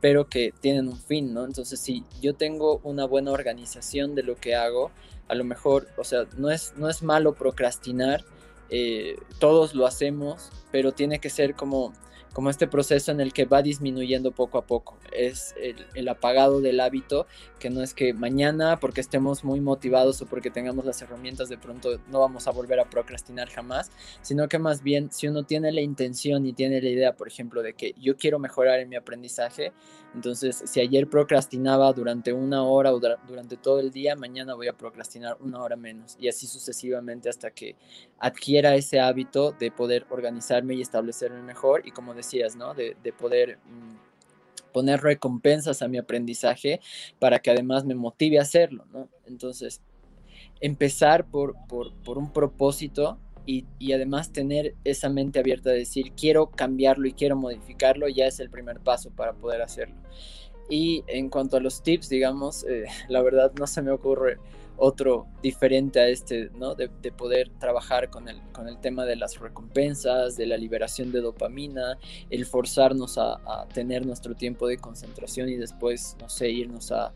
[0.00, 1.44] pero que tienen un fin, ¿no?
[1.44, 4.92] Entonces, si yo tengo una buena organización de lo que hago,
[5.28, 8.24] a lo mejor, o sea, no es, no es malo procrastinar,
[8.70, 11.92] eh, todos lo hacemos, pero tiene que ser como
[12.36, 14.98] como este proceso en el que va disminuyendo poco a poco.
[15.10, 15.54] Es
[15.94, 17.26] el, apagado del hábito,
[17.58, 21.56] que no es que mañana, porque estemos muy motivados o porque tengamos las herramientas, de
[21.56, 25.72] pronto no vamos a volver a procrastinar jamás, sino que más bien si uno tiene
[25.72, 28.96] la intención y tiene la idea, por ejemplo, de que yo quiero mejorar en mi
[28.96, 29.72] aprendizaje,
[30.14, 34.72] entonces si ayer procrastinaba durante una hora o durante todo el día, mañana voy a
[34.74, 37.76] procrastinar una hora menos y así sucesivamente hasta que
[38.18, 42.14] adquiera ese hábito de poder organizarme y establecerme mejor y como
[42.56, 42.74] ¿no?
[42.74, 46.80] De, poder mm, poner recompensas a mi aprendizaje
[47.18, 48.84] para que además me motive a hacerlo.
[49.26, 49.80] Entonces,
[50.60, 56.50] empezar por, por, un propósito y, y, además tener esa mente abierta de decir, quiero
[56.50, 59.96] cambiarlo y quiero modificarlo, ya es el primer paso para poder hacerlo.
[60.68, 64.38] Y en cuanto a los tips, digamos, eh, la verdad no se me ocurre
[64.76, 66.74] otro diferente a este, ¿no?
[66.74, 71.20] De, poder trabajar con el, con el tema de las recompensas, de la liberación de
[71.20, 71.98] dopamina,
[72.30, 77.12] el forzarnos a, tener nuestro tiempo de concentración y después, no sé, irnos a,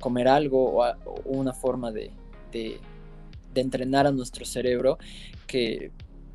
[0.00, 0.94] comer algo o,
[1.24, 2.10] una forma de,
[2.50, 2.80] de,
[3.54, 4.98] entrenar a nuestro cerebro
[5.46, 5.92] que,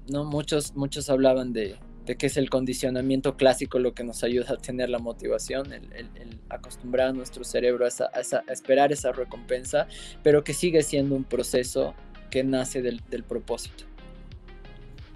[0.07, 0.23] ¿no?
[0.23, 4.57] Muchos, muchos hablaban de, de que es el condicionamiento clásico lo que nos ayuda a
[4.57, 9.87] tener la motivación, el, acostumbrar a nuestro cerebro a, esperar esa recompensa,
[10.23, 11.93] pero que sigue siendo un proceso
[12.29, 13.83] que nace del, propósito.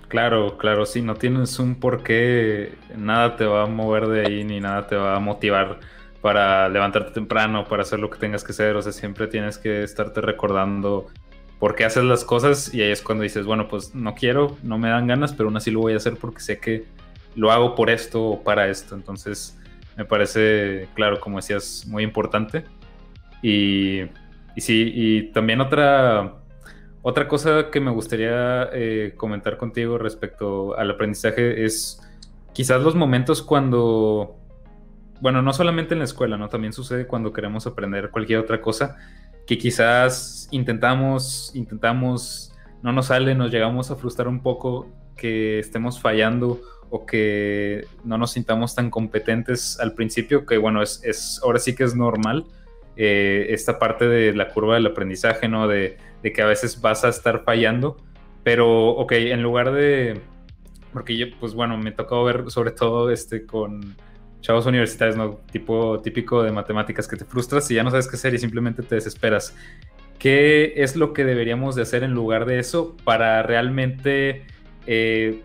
[0.08, 4.60] Claro, claro, sí, no tienes un porqué, nada te va a mover de ahí ni
[4.60, 5.80] nada te va a motivar
[6.22, 9.84] para levantarte temprano, para hacer lo que tengas que hacer, o sea, siempre tienes que
[9.84, 11.08] estarte recordando
[11.60, 14.78] por qué haces las cosas y ahí es cuando dices, bueno, pues no quiero, no
[14.78, 16.86] me dan ganas, pero aún así lo voy a hacer porque sé que
[17.36, 18.96] lo hago por esto o para esto.
[18.96, 19.58] Entonces,
[19.96, 22.66] me parece, claro, como decías, muy importante.
[23.42, 24.02] Y,
[24.56, 26.36] y sí, y también otra,
[27.02, 32.02] otra cosa que me gustaría eh, comentar contigo respecto al aprendizaje es
[32.54, 34.36] quizás los momentos cuando,
[35.22, 36.50] bueno, no solamente en la escuela, ¿no?
[36.50, 38.98] También sucede cuando queremos aprender cualquier otra cosa
[39.46, 46.00] que quizás intentamos, intentamos, no nos sale, nos llegamos a frustrar un poco, que estemos
[46.00, 51.60] fallando o que no nos sintamos tan competentes al principio, que bueno, es, es ahora
[51.60, 52.46] sí que es normal
[52.96, 55.68] eh, esta parte de la curva del aprendizaje, ¿no?
[55.68, 57.98] De, de, que a veces vas a estar fallando,
[58.44, 60.22] pero ok, en lugar de,
[60.94, 63.96] porque yo, pues bueno, me tocó ver sobre todo este con
[64.46, 65.40] chavos universitarios, ¿no?
[65.52, 68.84] Tipo típico de matemáticas, que te frustras y ya no sabes qué hacer y simplemente
[68.84, 69.56] te desesperas.
[70.20, 74.46] ¿Qué es lo que deberíamos de hacer en lugar de eso para realmente
[74.86, 75.42] eh,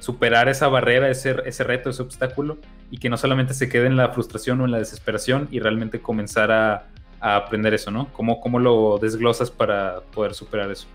[0.00, 2.58] superar esa barrera, ese, reto, ese obstáculo
[2.90, 6.00] y que no solamente se quede en la frustración o en la desesperación y realmente
[6.00, 6.88] comenzar a,
[7.20, 8.12] aprender eso, ¿no?
[8.12, 10.86] ¿Cómo, ¿Cómo lo desglosas para poder superar eso?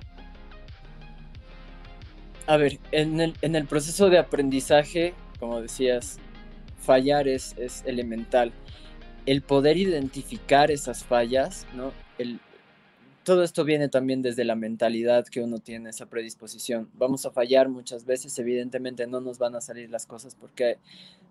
[2.45, 6.19] A ver, en el, en el proceso de aprendizaje, como decías,
[6.81, 7.55] fallar es,
[7.85, 8.51] elemental.
[9.25, 11.93] El poder identificar esas fallas, ¿no?
[12.17, 12.39] El,
[13.23, 16.89] todo esto viene también desde la mentalidad que uno tiene, esa predisposición.
[16.95, 20.77] Vamos a fallar muchas veces, evidentemente no nos van a salir las cosas porque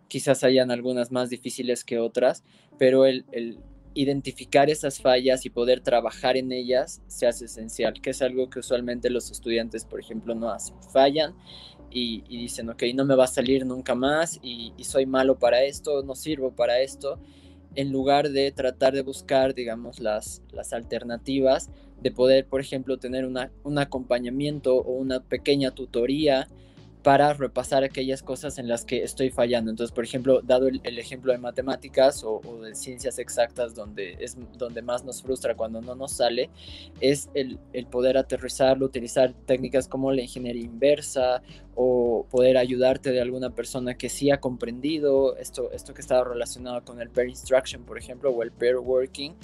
[0.07, 2.45] quizás hayan algunas más difíciles que otras,
[2.79, 3.25] pero el,
[3.95, 8.61] identificar esas fallas y poder trabajar en ellas se hace esencial, que es algo que
[8.61, 10.77] usualmente los estudiantes, por ejemplo, no hacen.
[10.93, 11.35] Fallan
[11.91, 16.03] y, dicen, ok, no me va a salir nunca más y, soy malo para esto,
[16.03, 17.19] no sirvo para esto,
[17.75, 21.71] en lugar de tratar de buscar, digamos, las, las alternativas,
[22.03, 26.49] de poder, por ejemplo, tener una, un acompañamiento o una pequeña tutoría
[27.03, 29.71] para repasar aquellas cosas en las que estoy fallando.
[29.71, 34.83] Entonces, por ejemplo, dado el, ejemplo de matemáticas o, de ciencias exactas, donde es donde
[34.83, 36.51] más nos frustra cuando no nos sale,
[37.01, 41.43] es el, el, poder aterrizarlo, utilizar técnicas como la ingeniería inversa
[41.75, 46.85] o poder ayudarte de alguna persona que sí ha comprendido esto, esto que estaba relacionado
[46.85, 49.35] con el pair instruction, por ejemplo, o el pair working,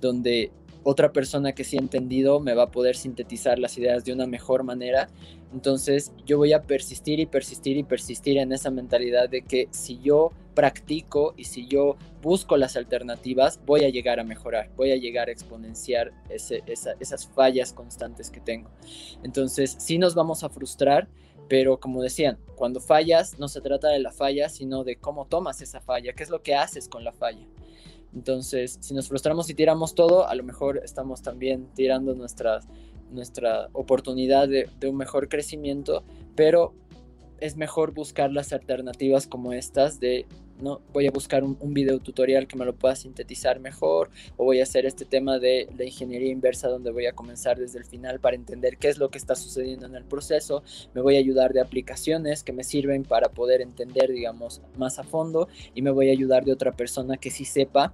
[0.00, 0.50] donde
[0.84, 4.26] otra persona que sí ha entendido me va a poder sintetizar las ideas de una
[4.26, 5.08] mejor manera.
[5.52, 9.98] Entonces yo voy a persistir y persistir y persistir en esa mentalidad de que si
[10.00, 14.96] yo practico y si yo busco las alternativas, voy a llegar a mejorar, voy a
[14.96, 18.70] llegar a exponenciar esas fallas constantes que tengo.
[19.22, 21.08] Entonces sí nos vamos a frustrar,
[21.48, 25.60] pero como decían, cuando fallas no se trata de la falla, sino de cómo tomas
[25.60, 27.46] esa falla, qué es lo que haces con la falla.
[28.14, 32.60] Entonces, si nos frustramos y tiramos todo, a lo mejor estamos también tirando nuestra,
[33.72, 36.04] oportunidad de, un mejor crecimiento,
[36.36, 36.74] pero
[37.40, 40.26] es mejor buscar las alternativas como estas de
[40.60, 44.60] no voy a buscar un, video tutorial que me lo pueda sintetizar mejor o voy
[44.60, 48.20] a hacer este tema de la ingeniería inversa donde voy a comenzar desde el final
[48.20, 50.62] para entender qué es lo que está sucediendo en el proceso
[50.94, 55.02] me voy a ayudar de aplicaciones que me sirven para poder entender digamos más a
[55.02, 57.92] fondo y me voy a ayudar de otra persona que sí sepa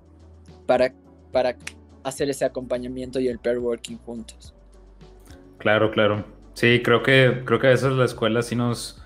[0.67, 0.93] para,
[1.33, 1.57] para
[2.05, 4.55] hacer ese acompañamiento y el pair working juntos.
[5.59, 6.25] Claro, claro.
[6.55, 9.03] Sí, creo que, creo que a veces la escuela sí nos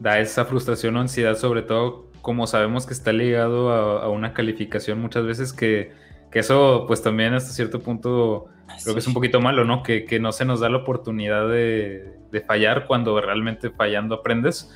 [0.00, 4.98] da esa frustración o ansiedad, sobre todo como sabemos que está ligado a, una calificación
[4.98, 5.92] muchas veces que,
[6.30, 8.46] que, eso pues también hasta cierto punto
[8.82, 9.82] creo que es un poquito malo, ¿no?
[9.82, 14.74] Que, que no se nos da la oportunidad de, de, fallar cuando realmente fallando aprendes.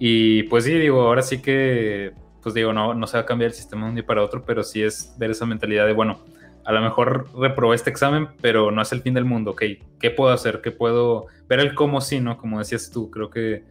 [0.00, 3.50] Y pues sí, digo, ahora sí que pues digo, no, no se va a cambiar
[3.50, 6.18] el sistema de un día para otro, pero sí es ver esa mentalidad de, bueno,
[6.64, 9.62] a lo mejor reprobé este examen, pero no es el fin del mundo, ok,
[10.00, 10.60] ¿qué puedo hacer?
[10.62, 12.38] ¿Qué puedo ver el cómo sí, ¿no?
[12.38, 13.62] Como decías tú, creo que,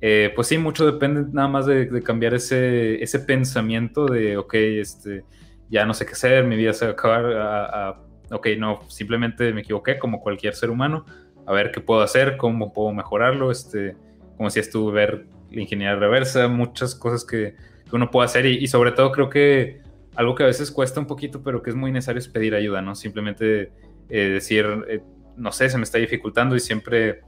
[0.00, 5.24] eh, pues sí, mucho depende nada más de, cambiar ese, ese pensamiento de, ok, este,
[5.70, 9.52] ya no sé qué hacer, mi vida se va a acabar, a, ok, no, simplemente
[9.52, 11.04] me equivoqué como cualquier ser humano,
[11.46, 13.96] a ver qué puedo hacer, cómo puedo mejorarlo, este,
[14.36, 17.54] como decías tú, ver la ingeniería reversa, muchas cosas que
[17.88, 19.80] que uno puede hacer y, sobre todo creo que
[20.14, 22.82] algo que a veces cuesta un poquito, pero que es muy necesario es pedir ayuda,
[22.82, 22.94] ¿no?
[22.94, 23.72] Simplemente
[24.08, 25.00] eh, decir, eh,
[25.36, 27.20] no sé, se me está dificultando y siempre,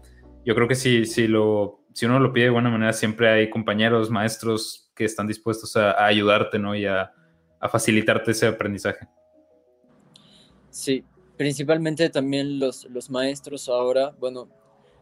[0.44, 3.51] yo creo que si, si, lo, si uno lo pide de buena manera, siempre hay
[3.51, 6.74] compañeros, maestros que están dispuestos a, ayudarte, ¿no?
[6.74, 7.12] Y a,
[7.59, 9.09] a facilitarte ese aprendizaje.
[10.70, 11.05] Sí,
[11.36, 14.49] principalmente también los, los maestros ahora, bueno,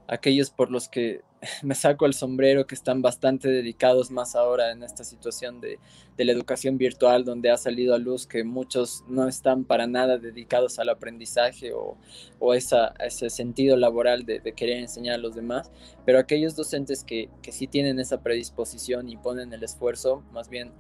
[0.09, 1.21] aquellos por los que
[1.63, 5.79] me saco el sombrero, que están bastante dedicados más ahora en esta situación de,
[6.17, 10.81] la educación virtual, donde ha salido a luz que muchos no están para nada dedicados
[10.81, 11.97] al aprendizaje o,
[12.41, 15.71] o esa, ese sentido laboral de, de, querer enseñar a los demás,
[16.05, 20.73] pero aquellos docentes que, que sí tienen esa predisposición y ponen el esfuerzo, más bien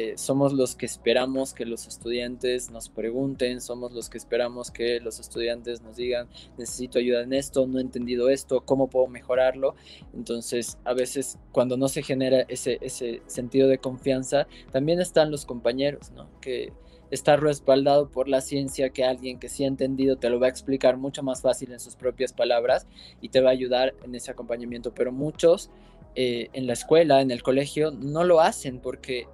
[0.00, 5.00] eh, somos los que esperamos que los estudiantes nos pregunten, somos los que esperamos que
[5.00, 9.74] los estudiantes nos digan, necesito ayuda en esto, no he entendido esto, cómo puedo mejorarlo.
[10.14, 15.44] Entonces, a veces cuando no se genera ese, ese sentido de confianza, también están los
[15.44, 16.28] compañeros, ¿no?
[16.40, 16.72] Que
[17.10, 20.50] está respaldado por la ciencia, que alguien que sí ha entendido te lo va a
[20.50, 22.86] explicar mucho más fácil en sus propias palabras
[23.20, 24.94] y te va a ayudar en ese acompañamiento.
[24.94, 25.70] Pero muchos
[26.14, 29.26] eh, en la escuela, en el colegio, no lo hacen porque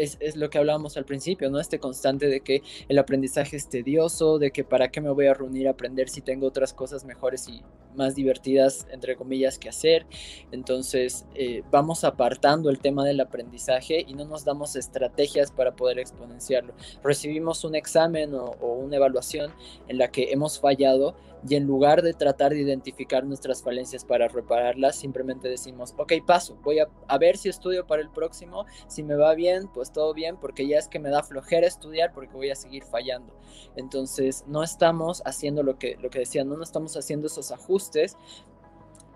[0.00, 1.60] es, lo que hablábamos al principio, ¿no?
[1.60, 5.34] Este constante de que el aprendizaje es tedioso, de que para qué me voy a
[5.34, 7.62] reunir a aprender si tengo otras cosas mejores y
[7.94, 10.06] más divertidas, entre comillas, que hacer.
[10.52, 15.98] Entonces, eh, vamos apartando el tema del aprendizaje y no nos damos estrategias para poder
[15.98, 16.74] exponenciarlo.
[17.02, 19.52] Recibimos un examen o, o una evaluación
[19.88, 21.14] en la que hemos fallado
[21.48, 26.58] y en lugar de tratar de identificar nuestras falencias para repararlas, simplemente decimos, ok, paso,
[26.62, 30.12] voy a, a, ver si estudio para el próximo, si me va bien, pues todo
[30.12, 33.34] bien, porque ya es que me da flojera estudiar porque voy a seguir fallando.
[33.76, 37.79] Entonces, no estamos haciendo lo que, lo que decía, no, estamos haciendo esos ajustes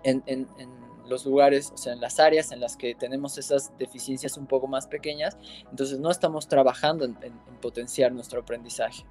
[0.03, 0.47] en, en,
[1.07, 4.65] los lugares, o sea, en las áreas en las que tenemos esas deficiencias un poco
[4.65, 5.37] más pequeñas,
[5.69, 9.05] entonces no estamos trabajando en, en potenciar nuestro aprendizaje.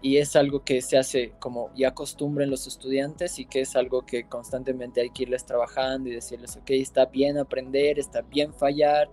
[0.00, 3.76] Y es algo que se hace como ya costumbre en los estudiantes y que es
[3.76, 8.52] algo que constantemente hay que irles trabajando y decirles, ok, está bien aprender, está bien
[8.52, 9.08] fallar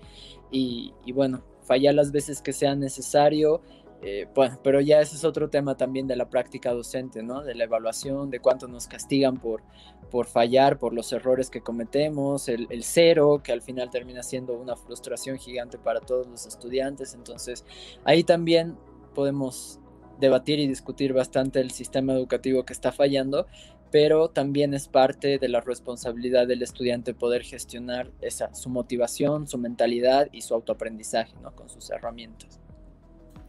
[0.50, 3.62] y bueno, fallar las veces que sea necesario,
[4.02, 7.44] Eh, bueno, pero ya ese es otro tema también de la práctica docente, ¿no?
[7.44, 9.62] De la evaluación, de cuánto nos castigan por,
[10.10, 14.54] por fallar, por los errores que cometemos, el, el, cero, que al final termina siendo
[14.54, 17.14] una frustración gigante para todos los estudiantes.
[17.14, 17.66] Entonces,
[18.06, 18.78] ahí también
[19.14, 19.80] podemos
[20.20, 23.48] debatir y discutir bastante el sistema educativo que está fallando,
[23.92, 29.58] pero también es parte de la responsabilidad del estudiante poder gestionar esa, su motivación, su
[29.58, 31.56] mentalidad y su autoaprendizaje, ¿no?
[31.56, 32.60] Con sus herramientas.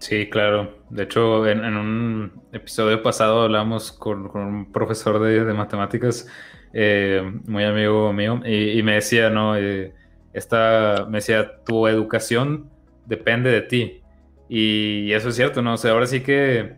[0.01, 0.79] Sí, claro.
[0.89, 6.27] De hecho, en, un episodio pasado hablamos con, un profesor de, matemáticas,
[6.73, 9.57] eh, muy amigo mío, y, me decía, ¿no?
[9.57, 9.93] Eh,
[10.33, 12.71] esta, me decía, tu educación
[13.05, 14.03] depende de ti.
[14.49, 15.75] Y eso es cierto, ¿no?
[15.75, 16.77] O sea, ahora sí que,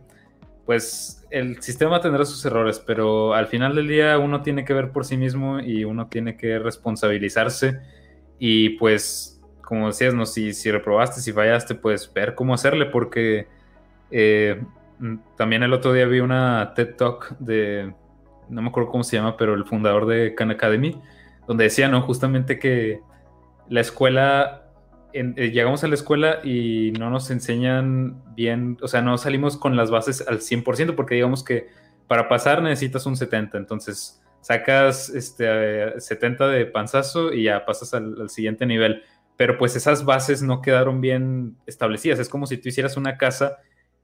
[0.66, 4.91] pues, el sistema tendrá sus errores, pero al final del día uno tiene que ver
[4.91, 7.81] por sí mismo y uno tiene que responsabilizarse.
[8.39, 9.32] Y pues
[9.73, 10.27] como decías, ¿no?
[10.27, 13.47] si, si reprobaste, si fallaste, pues ver cómo hacerle, porque
[14.11, 14.62] eh,
[14.99, 17.95] mm, también el otro día vi una TED Talk de,
[18.51, 21.01] no me acuerdo cómo se llama, pero el fundador de Khan Academy,
[21.49, 22.03] donde decía, ¿no?
[22.03, 23.01] Justamente que
[23.70, 24.64] la escuela,
[25.14, 29.75] eh, llegamos a la escuela y no nos enseñan bien, o sea, no salimos con
[29.75, 31.68] las bases al 100%, porque digamos que
[32.09, 38.29] para pasar necesitas un 70, entonces sacas este, 70 de panzazo y ya pasas al
[38.29, 39.03] siguiente nivel
[39.37, 42.18] pero pues esas bases no quedaron bien establecidas.
[42.18, 43.59] Es como si tú hicieras una casa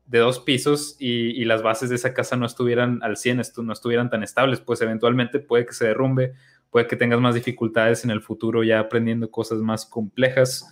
[0.07, 4.09] de dos pisos y, las bases de esa casa no estuvieran al 100, no estuvieran
[4.09, 6.33] tan estables, pues eventualmente puede que se derrumbe,
[6.71, 10.67] puede que tengas más dificultades en el futuro ya aprendiendo cosas más complejas,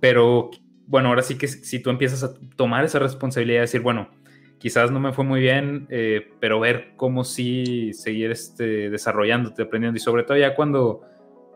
[0.00, 0.50] pero
[0.86, 4.10] bueno, ahora sí que si tú empiezas a tomar esa responsabilidad de decir, bueno,
[4.58, 9.96] quizás no me fue muy bien, eh, pero ver cómo sí seguir este, desarrollándote, aprendiendo
[9.96, 11.02] y sobre todo ya cuando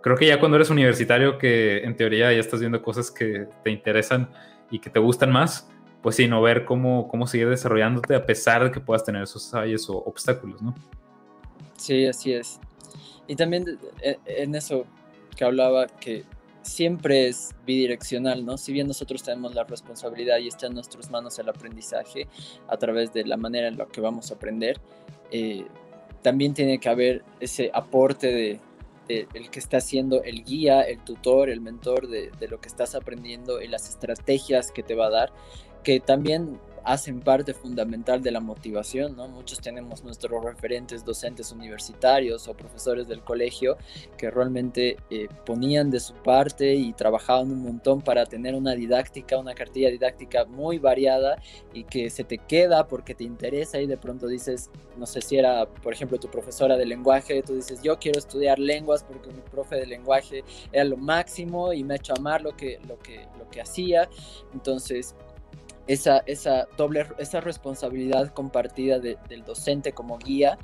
[0.07, 3.73] creo que ya cuando eres universitario, que en teoría ya estás viendo cosas que te
[3.73, 4.31] interesan
[4.71, 5.69] y que te gustan más,
[6.01, 9.51] pues sí, no ver cómo, cómo seguir desarrollándote a pesar de que puedas tener esos
[9.51, 10.77] fallos o obstáculos, ¿no?
[11.77, 12.61] Sí, así es.
[13.27, 14.87] Y también eh, en eso
[15.35, 16.23] que hablaba, que
[16.63, 18.59] siempre es bidireccional, ¿no?
[18.59, 22.29] Si bien nosotros tenemos la responsabilidad y está en nuestras manos el aprendizaje
[22.69, 24.81] a través de la manera en la que vamos a aprender,
[25.33, 25.67] eh,
[26.23, 28.61] también tiene que haber ese aporte de,
[29.09, 32.95] el que está siendo el guía, el tutor, el mentor de, de, lo que estás
[32.95, 35.33] aprendiendo y las estrategias que te va a dar,
[35.83, 39.27] que también hacen parte fundamental de la motivación, ¿no?
[39.27, 43.77] Muchos tenemos nuestros referentes docentes universitarios o profesores del colegio
[44.17, 49.37] que realmente eh, ponían de su parte y trabajaban un montón para tener una didáctica,
[49.37, 51.43] una cartilla didáctica muy variada
[51.75, 55.37] y que se te queda porque te interesa y de pronto dices, no sé si
[55.37, 59.41] era, por ejemplo, tu profesora de lenguaje, tú dices, yo quiero estudiar lenguas porque mi
[59.41, 63.27] profe de lenguaje era lo máximo y me ha hecho amar lo que, lo que,
[63.41, 64.09] lo que hacía.
[64.55, 65.17] Entonces,
[65.87, 70.59] esa, esa doble, esa responsabilidad compartida del docente como guía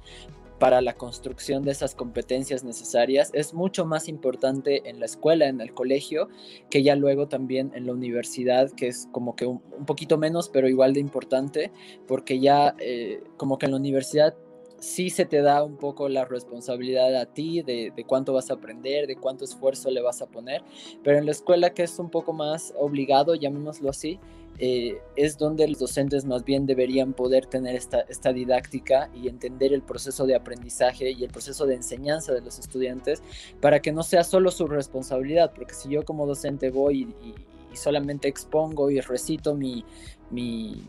[0.62, 5.61] para la construcción de esas competencias necesarias es mucho más importante en la escuela, en
[5.61, 6.29] el colegio,
[6.70, 10.68] que ya luego también en la universidad, que es como que un, poquito menos, pero
[10.68, 11.73] igual de importante,
[12.07, 14.37] porque ya eh, como que en la universidad
[14.79, 18.55] sí se te da un poco la responsabilidad a ti de, de, cuánto vas a
[18.55, 20.62] aprender, de cuánto esfuerzo le vas a poner,
[21.03, 24.20] pero en la escuela que es un poco más obligado, llamémoslo así,
[24.59, 29.72] eh, es donde los docentes más bien deberían poder tener esta, esta didáctica y entender
[29.72, 33.22] el proceso de aprendizaje y el proceso de enseñanza de los estudiantes
[33.61, 37.34] para que no sea solo su responsabilidad, porque si yo como docente voy y,
[37.74, 39.82] solamente expongo y recito mi,
[40.30, 40.86] mi,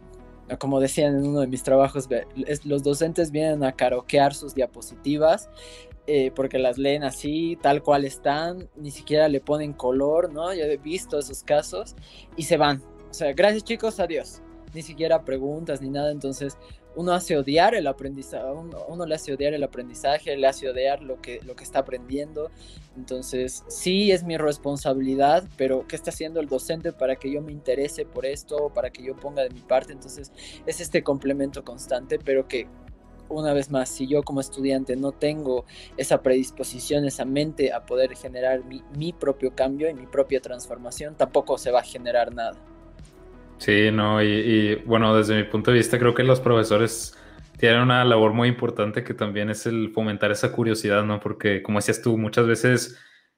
[0.59, 2.09] como decían en uno de mis trabajos,
[2.66, 5.49] los docentes vienen a caroquear sus diapositivas
[6.05, 10.53] eh, porque las leen así, tal cual están, ni siquiera le ponen color, ¿no?
[10.53, 11.95] Yo he visto esos casos
[12.36, 12.84] y se van,
[13.14, 14.41] o sea, gracias chicos, adiós.
[14.74, 16.57] Ni siquiera preguntas ni nada, entonces
[16.95, 18.43] uno hace odiar el aprendizaje,
[18.89, 22.49] uno, le hace odiar el aprendizaje, le hace odiar lo que, lo que está aprendiendo.
[22.97, 27.51] Entonces, sí es mi responsabilidad, pero ¿qué está haciendo el docente para que yo me
[27.51, 29.93] interese por esto, para que yo ponga de mi parte?
[29.93, 30.32] Entonces,
[30.66, 32.68] es este complemento constante, pero que
[33.30, 35.66] una vez más, si yo como estudiante no tengo
[35.97, 41.16] esa predisposición, esa mente a poder generar mi, mi propio cambio y mi propia transformación,
[41.16, 42.72] tampoco se va a generar nada.
[43.58, 47.18] Sí, no, y, bueno, desde mi punto de vista creo que los profesores
[47.58, 51.20] tienen una labor muy importante que también es el fomentar esa curiosidad, ¿no?
[51.20, 52.97] Porque como decías tú, muchas veces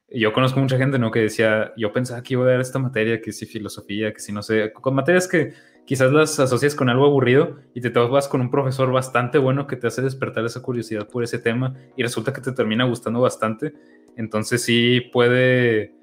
[0.09, 1.11] yo conozco mucha gente, ¿no?
[1.11, 4.31] Que decía, yo pensaba que iba a dar esta materia, que si filosofía, que si
[4.31, 5.53] no sé, con materias que
[5.85, 9.75] quizás las asocias con algo aburrido y te vas con un profesor bastante bueno que
[9.75, 13.73] te hace despertar esa curiosidad por ese tema y resulta que te termina gustando bastante.
[14.17, 15.93] Entonces sí puede,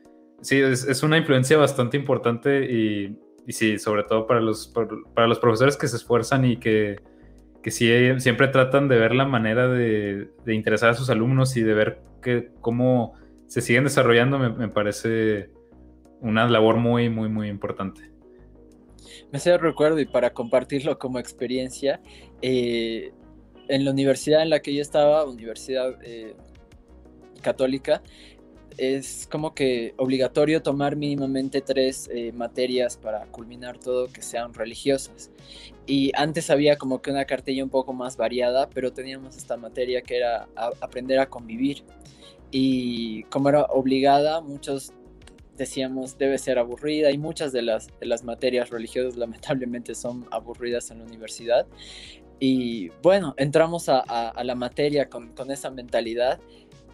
[0.40, 4.72] sí, es, es una influencia bastante importante y y sí, sobre todo para los,
[5.14, 7.00] para los profesores que se esfuerzan y que,
[7.62, 11.62] que sí, siempre tratan de ver la manera de, de, interesar a sus alumnos y
[11.62, 13.14] de ver que, cómo
[13.52, 15.50] se siguen desarrollando, me, parece
[16.20, 18.10] una labor muy, muy, muy importante.
[19.30, 22.00] Me hace recuerdo y para compartirlo como experiencia,
[22.40, 23.12] eh,
[23.68, 26.34] en la universidad en la que yo estaba, Universidad eh,
[27.42, 28.02] Católica,
[28.78, 35.30] es como que obligatorio tomar mínimamente tres eh, materias para culminar todo que sean religiosas.
[35.86, 40.02] Y antes había como que una cartilla un poco más variada, pero teníamos esta materia
[40.02, 40.48] que era
[40.80, 41.84] aprender a convivir.
[42.50, 44.92] Y como era obligada, muchos
[45.56, 50.90] decíamos debe ser aburrida y muchas de las, de las materias religiosas lamentablemente son aburridas
[50.90, 51.66] en la universidad.
[52.40, 56.40] Y bueno, entramos a, a, la materia con, con, esa mentalidad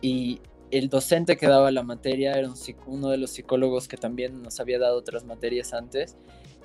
[0.03, 0.41] y
[0.71, 2.53] el docente que daba la materia era
[2.87, 6.17] uno de los psicólogos que también nos había dado otras materias antes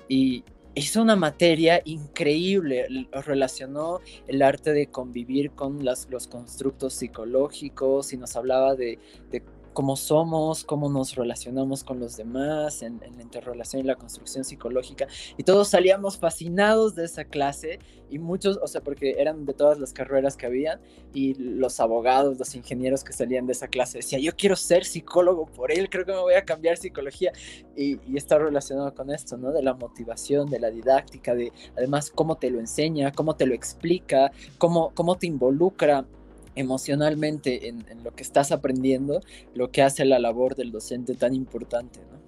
[0.08, 0.44] y
[0.74, 8.34] hizo una materia increíble, relacionó el arte de convivir con los constructos psicológicos y nos
[8.36, 8.98] hablaba de
[9.74, 15.06] cómo somos, cómo nos relacionamos con los demás, en, la interrelación y la construcción psicológica.
[15.36, 19.78] Y todos salíamos fascinados de esa clase y muchos, o sea, porque eran de todas
[19.78, 20.80] las carreras que habían
[21.12, 25.46] y los abogados, los ingenieros que salían de esa clase decían, yo quiero ser psicólogo
[25.46, 27.32] por él, creo que me voy a cambiar psicología.
[27.76, 29.52] Y, y está relacionado con esto, ¿no?
[29.52, 33.54] De la motivación, de la didáctica, de además cómo te lo enseña, cómo te lo
[33.54, 36.06] explica, cómo, cómo te involucra
[36.56, 39.20] emocionalmente en, lo que estás aprendiendo,
[39.54, 42.22] lo que hace la labor del docente tan importante, ¿no?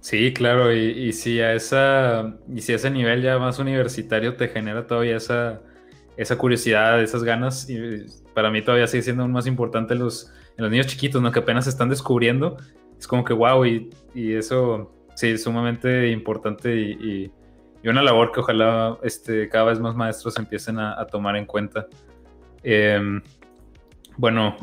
[0.00, 4.48] Sí, claro, y, si a esa, y si a ese nivel ya más universitario te
[4.48, 5.62] genera todavía esa,
[6.16, 7.78] esa curiosidad, esas ganas, y
[8.34, 11.30] para mí todavía sigue siendo aún más importante los, en los niños chiquitos, ¿no?
[11.30, 12.56] Que apenas están descubriendo,
[12.98, 17.30] es como que wow, y, eso sí, es sumamente importante y,
[17.84, 21.88] una labor que ojalá este, cada vez más maestros empiecen a tomar en cuenta.
[22.62, 23.22] Em,
[24.16, 24.56] bueno,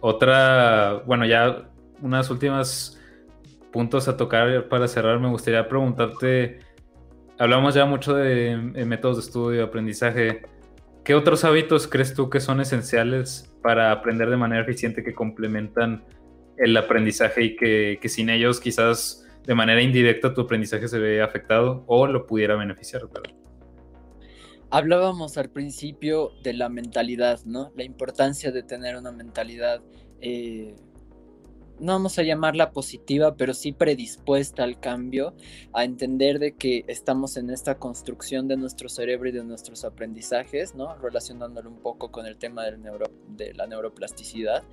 [0.00, 1.68] otra, bueno, ya
[2.02, 2.98] unas últimas
[3.72, 5.18] puntos a tocar para cerrar.
[5.20, 6.60] Me gustaría preguntarte,
[7.38, 10.42] hablamos ya mucho de, métodos de estudio, aprendizaje.
[11.04, 16.04] ¿Qué otros hábitos crees tú que son esenciales para aprender de manera eficiente que complementan
[16.56, 21.22] el aprendizaje y que, que sin ellos quizás de manera indirecta tu aprendizaje se ve
[21.22, 23.02] afectado o lo pudiera beneficiar?
[23.08, 23.37] ¿verdad?
[24.70, 27.72] Hablábamos al principio de la mentalidad, ¿no?
[27.74, 29.80] La importancia de tener una mentalidad,
[30.20, 30.74] eh,
[31.80, 35.34] no vamos a llamarla positiva, pero sí predispuesta al cambio,
[35.72, 40.74] a entender de que estamos en esta construcción de nuestro cerebro y de nuestros aprendizajes,
[40.74, 40.96] ¿no?
[40.96, 44.64] Relacionándolo un poco con el tema de la neuroplasticidad,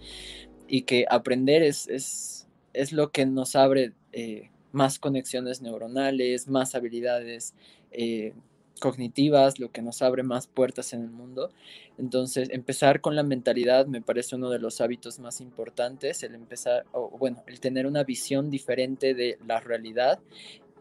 [0.67, 6.75] y que aprender es, es, es lo que nos abre eh, más conexiones neuronales, más
[6.75, 7.53] habilidades.
[7.91, 8.33] Eh,
[8.79, 11.51] cognitivas, lo que nos abre más puertas en el mundo.
[11.97, 16.85] Entonces, empezar con la mentalidad me parece uno de los hábitos más importantes, el empezar,
[16.91, 20.19] o bueno, el tener una visión diferente de la realidad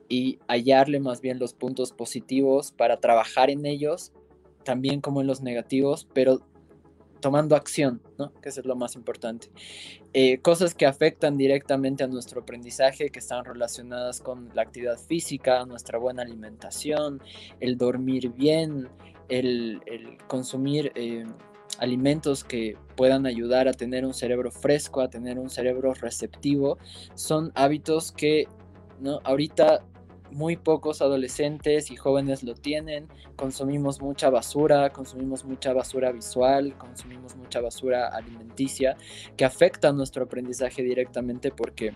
[0.09, 4.13] y hallarle más bien los puntos positivos para trabajar en ellos,
[4.65, 6.41] también como en los negativos, pero
[7.25, 8.35] tomando acción, ¿no?
[8.43, 9.49] Que eso es lo más importante.
[10.13, 15.65] Eh, cosas que afectan directamente a nuestro aprendizaje, que están relacionadas con la actividad física,
[15.65, 17.23] nuestra buena alimentación,
[17.61, 18.91] el dormir bien,
[19.31, 19.81] el,
[20.27, 21.25] consumir eh,
[21.79, 26.77] alimentos que puedan ayudar a tener un cerebro fresco, a tener un cerebro receptivo,
[27.15, 28.49] son hábitos que
[29.01, 29.21] ¿no?
[29.25, 29.83] ahorita
[30.35, 33.09] muy pocos adolescentes y jóvenes lo tienen.
[33.37, 38.97] Consumimos mucha basura, consumimos mucha basura visual, consumimos mucha basura alimenticia
[39.37, 41.95] que afecta nuestro aprendizaje directamente porque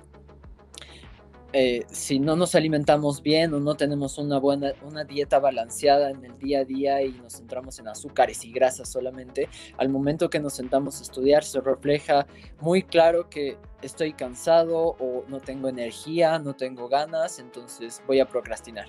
[1.53, 6.23] eh, si no nos alimentamos bien o no tenemos una buena una dieta balanceada en
[6.23, 10.41] el día a día y nos centramos en azúcares y grasas solamente, al momento que
[10.41, 12.27] nos sentamos a estudiar se refleja
[12.61, 18.27] muy claro que estoy cansado o no tengo energía, no tengo ganas, entonces voy a
[18.27, 18.87] procrastinar.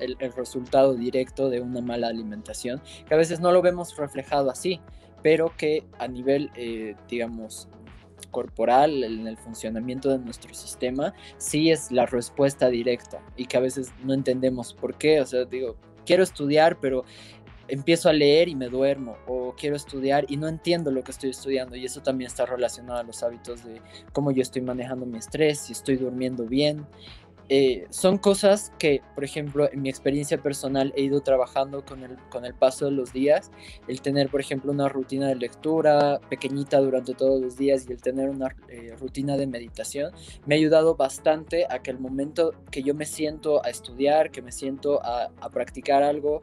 [0.00, 4.80] El, resultado directo de una mala alimentación, que a veces no lo vemos reflejado así,
[5.22, 7.68] pero que a nivel, eh, digamos,
[8.30, 13.60] corporal, en el funcionamiento de nuestro sistema, sí es la respuesta directa y que a
[13.60, 15.20] veces no entendemos por qué.
[15.20, 17.04] O sea, digo, quiero estudiar, pero
[17.68, 21.30] empiezo a leer y me duermo, o quiero estudiar y no entiendo lo que estoy
[21.30, 23.80] estudiando, y eso también está relacionado a los hábitos de
[24.12, 26.86] cómo yo estoy manejando mi estrés, si estoy durmiendo bien.
[27.54, 32.16] Eh, son cosas que, por ejemplo, en mi experiencia personal he ido trabajando con el,
[32.30, 33.50] con el paso de los días.
[33.88, 38.00] El tener, por ejemplo, una rutina de lectura pequeñita durante todos los días y el
[38.00, 40.14] tener una eh, rutina de meditación
[40.46, 44.40] me ha ayudado bastante a que el momento que yo me siento a estudiar, que
[44.40, 46.40] me siento a, a practicar algo,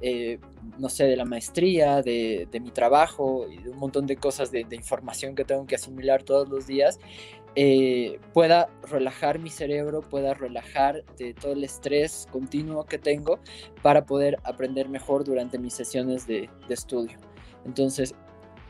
[0.00, 0.38] eh,
[0.78, 4.52] no sé, de la maestría, de, de, mi trabajo y de un montón de cosas
[4.52, 7.00] de, de información que tengo que asimilar todos los días,
[7.54, 13.38] eh, pueda relajar mi cerebro, pueda relajar de todo el estrés continuo que tengo
[13.82, 17.18] para poder aprender mejor durante mis sesiones de, de estudio.
[17.64, 18.14] Entonces,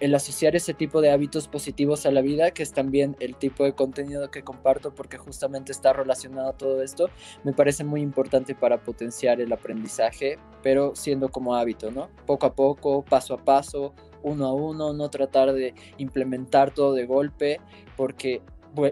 [0.02, 3.62] el asociar ese tipo de hábitos positivos a la vida, que es también el tipo
[3.62, 7.08] de contenido que comparto porque justamente está relacionado a todo esto,
[7.44, 12.10] me parece muy importante para potenciar el aprendizaje, pero siendo como hábito, ¿no?
[12.26, 17.06] Poco a poco, paso a paso, uno a uno, no tratar de implementar todo de
[17.06, 17.60] golpe,
[17.96, 18.42] porque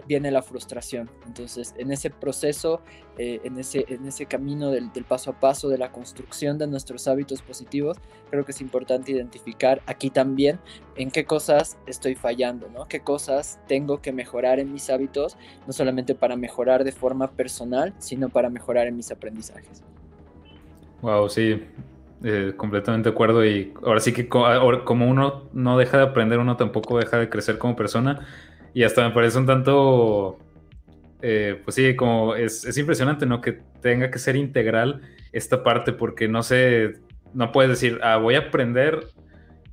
[0.07, 1.09] viene la frustración.
[1.25, 2.81] Entonces, en ese proceso,
[3.17, 6.67] eh, en, ese, en ese camino del, del, paso a paso de la construcción de
[6.67, 7.97] nuestros hábitos positivos,
[8.29, 10.59] creo que es importante identificar aquí también
[10.95, 12.87] en qué cosas estoy fallando, ¿no?
[12.87, 17.93] Qué cosas tengo que mejorar en mis hábitos, no solamente para mejorar de forma personal,
[17.99, 19.83] sino para mejorar en mis aprendizajes.
[21.01, 21.59] Wow, sí,
[22.23, 23.43] eh, completamente de acuerdo.
[23.45, 27.57] Y ahora sí que como uno no deja de aprender, uno tampoco deja de crecer
[27.57, 28.27] como persona.
[28.73, 30.39] Y hasta me parece un tanto,
[31.21, 33.41] eh, pues sí, como es, es, impresionante, ¿no?
[33.41, 35.01] Que tenga que ser integral
[35.31, 36.93] esta parte, porque no sé,
[37.33, 39.07] no puedes decir, ah, voy a aprender,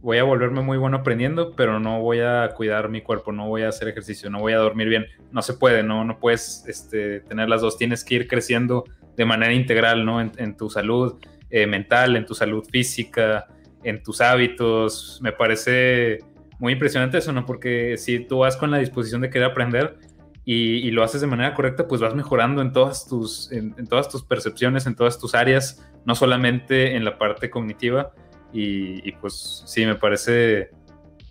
[0.01, 3.63] voy a volverme muy bueno aprendiendo, pero no voy a cuidar mi cuerpo, no voy
[3.63, 5.07] a hacer ejercicio, no voy a dormir bien.
[5.33, 6.05] No se puede, ¿no?
[6.05, 8.85] No puedes este, tener las dos, tienes que ir creciendo
[9.17, 10.21] de manera integral, ¿no?
[10.21, 11.17] En, tu salud
[11.51, 13.47] eh, mental, en tu salud física,
[13.83, 15.19] en tus hábitos.
[15.23, 16.19] Me parece
[16.59, 17.47] muy impresionante eso, ¿no?
[17.47, 19.99] Porque si tú vas con la disposición de querer aprender
[20.45, 24.25] y, lo haces de manera correcta, pues vas mejorando en todas, tus, en, todas tus
[24.25, 28.13] percepciones, en todas tus áreas, no solamente en la parte cognitiva.
[28.53, 30.71] Y, pues sí, me parece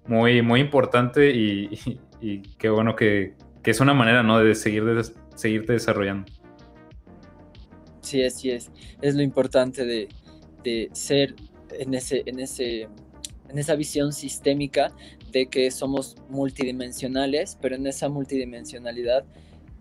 [0.06, 1.80] muy, muy importante y,
[2.22, 4.40] y qué bueno que, que, es una manera, ¿no?
[4.40, 5.04] De seguir de,
[5.36, 6.32] seguirte desarrollando.
[8.02, 8.72] Sí, así es.
[9.02, 10.10] Es lo importante de,
[10.64, 11.34] de ser
[11.72, 12.88] en ese, en ese
[13.50, 14.92] en esa visión sistémica
[15.46, 19.24] que somos multidimensionales, pero en esa multidimensionalidad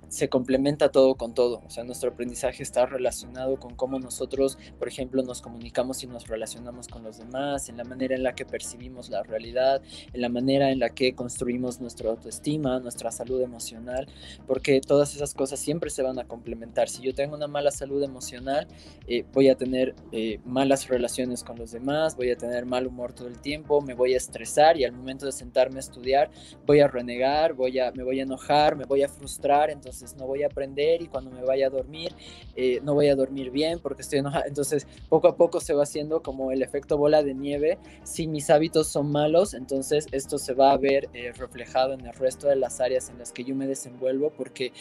[0.09, 1.63] se complementa todo con todo.
[1.67, 6.27] O sea, nuestro aprendizaje está relacionado con cómo nosotros, por ejemplo, nos comunicamos y nos
[6.27, 9.83] relacionamos con los demás, en la manera en la que percibimos la realidad,
[10.13, 14.07] en la manera en la que construimos nuestra autoestima, nuestra salud emocional,
[14.47, 16.89] porque todas esas cosas siempre se van a complementar.
[16.89, 18.67] Si yo tengo una mala salud emocional,
[19.07, 23.13] eh, voy a tener eh, malas relaciones con los demás, voy a tener mal humor
[23.13, 26.31] todo el tiempo, me voy a estresar y al momento de sentarme a estudiar
[26.65, 30.27] voy a renegar, voy a, me voy a enojar, me voy a frustrar, entonces no
[30.27, 32.13] voy a aprender y cuando me vaya a dormir
[32.55, 34.45] eh, no voy a dormir bien porque estoy enojada.
[34.47, 37.79] Entonces poco a poco se va haciendo como el efecto bola de nieve.
[38.05, 42.15] Si mis hábitos son malos, entonces esto se va a ver eh, reflejado en el
[42.15, 44.73] resto de las áreas en las que yo me desenvuelvo porque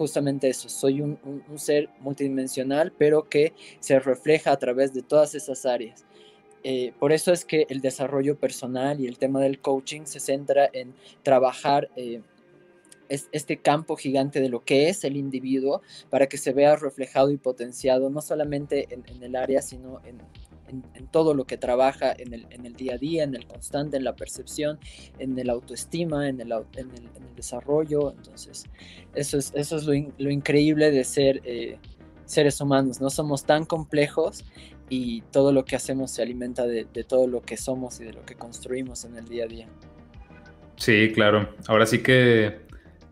[0.00, 1.18] justamente eso, soy un,
[1.56, 6.06] ser multidimensional, pero que se refleja a través de todas esas áreas.
[6.64, 10.70] Eh, por eso es que el desarrollo personal y el tema del coaching se centra
[10.72, 11.90] en trabajar
[13.10, 17.30] es este campo gigante de lo que es el individuo para que se vea reflejado
[17.30, 20.20] y potenciado no solamente en, el área, sino en,
[21.10, 24.04] todo lo que trabaja en el, en el, día a día, en el constante, en
[24.04, 24.78] la percepción,
[25.18, 28.12] en el autoestima, en el, en el, desarrollo.
[28.12, 28.66] Entonces,
[29.16, 31.78] eso es, eso es lo, lo increíble de ser eh,
[32.24, 34.44] seres humanos, no somos tan complejos
[34.88, 38.24] y todo lo que hacemos se alimenta de todo lo que somos y de lo
[38.24, 39.68] que construimos en el día a día.
[40.76, 41.54] Sí, claro.
[41.66, 42.69] Ahora sí que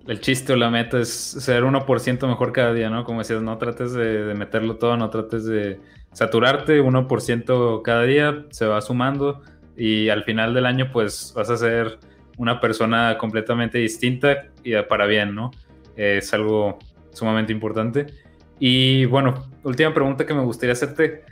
[0.08, 3.04] el chiste o la meta es ser 1% mejor cada día, ¿no?
[3.04, 5.78] Como decías, no trates de, meterlo todo, no trates de
[6.12, 9.42] saturarte, 1% cada día se va sumando
[9.76, 11.98] y al final del año pues vas a ser
[12.38, 15.50] una persona completamente distinta y para bien, ¿no?
[15.94, 16.78] Es algo
[17.12, 18.06] sumamente importante.
[18.58, 21.22] Y bueno, última pregunta que me gustaría hacerte,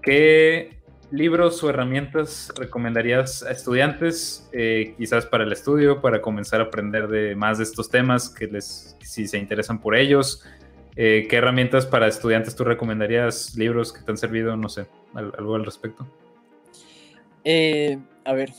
[0.00, 0.73] ¿qué
[1.14, 7.06] libros o herramientas recomendarías a estudiantes, eh, quizás para el estudio, para comenzar a aprender
[7.08, 10.44] de más de estos temas, que les, si se interesan por ellos?
[10.96, 15.54] Eh, ¿Qué herramientas para estudiantes tú recomendarías, libros que te han servido, no sé, algo
[15.54, 16.06] al respecto?
[17.44, 18.52] Eh, a ver,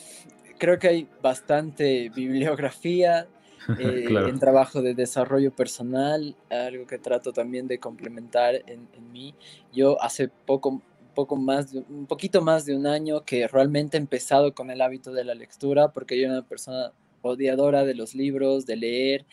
[0.58, 3.28] creo que hay bastante bibliografía
[3.80, 4.30] eh, claro.
[4.30, 9.34] en trabajo de desarrollo personal, algo que trato también de complementar en, en mí.
[9.74, 10.82] Yo hace poco
[11.16, 14.82] poco más, de, un poquito más de un año que realmente he empezado con el
[14.82, 16.92] hábito de la lectura, porque yo era una persona
[17.24, 19.26] odiadora de los libros, de leer,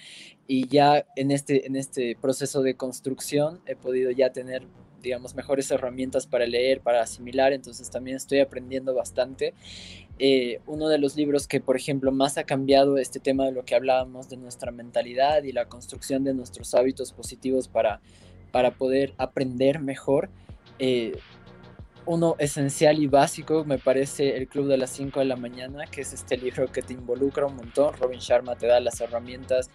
[0.46, 4.62] y ya en este, en este proceso de construcción he podido ya tener
[5.02, 9.52] digamos, mejores herramientas para leer, para asimilar, entonces también estoy aprendiendo bastante.
[10.18, 13.64] Eh, uno de los libros que, por ejemplo, más ha cambiado este tema de lo
[13.64, 18.00] que hablábamos de nuestra mentalidad y la construcción de nuestros hábitos positivos para,
[18.52, 20.30] para poder aprender mejor.
[20.78, 21.18] Eh,
[22.06, 26.00] uno esencial y básico me parece El Club de las 5 de la mañana, que
[26.00, 27.94] es este libro que te involucra un montón.
[27.98, 29.70] Robin Sharma te da las herramientas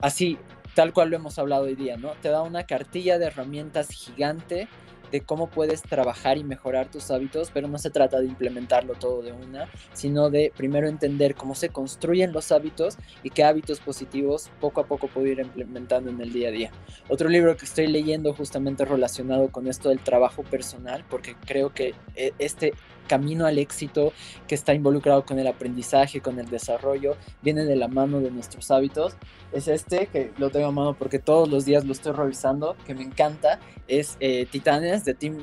[0.00, 0.38] así
[0.74, 2.12] tal cual lo hemos hablado hoy día, ¿no?
[2.20, 4.68] Te da una cartilla de herramientas gigante
[5.14, 9.22] de cómo puedes trabajar y mejorar tus hábitos, pero no se trata de implementarlo todo
[9.22, 14.50] de una, sino de primero entender cómo se construyen los hábitos y qué hábitos positivos
[14.60, 16.72] poco a poco puedo ir implementando en el día a día.
[17.08, 21.94] Otro libro que estoy leyendo justamente relacionado con esto del trabajo personal, porque creo que
[22.16, 22.72] eh, este
[23.06, 24.12] camino al éxito
[24.48, 28.70] que está involucrado con el aprendizaje, con el desarrollo, viene de la mano de nuestros
[28.70, 29.14] hábitos.
[29.52, 32.94] Es este, que lo tengo a mano porque todos los días lo estoy revisando, que
[32.94, 35.38] me encanta, es eh, Titanes de Tim,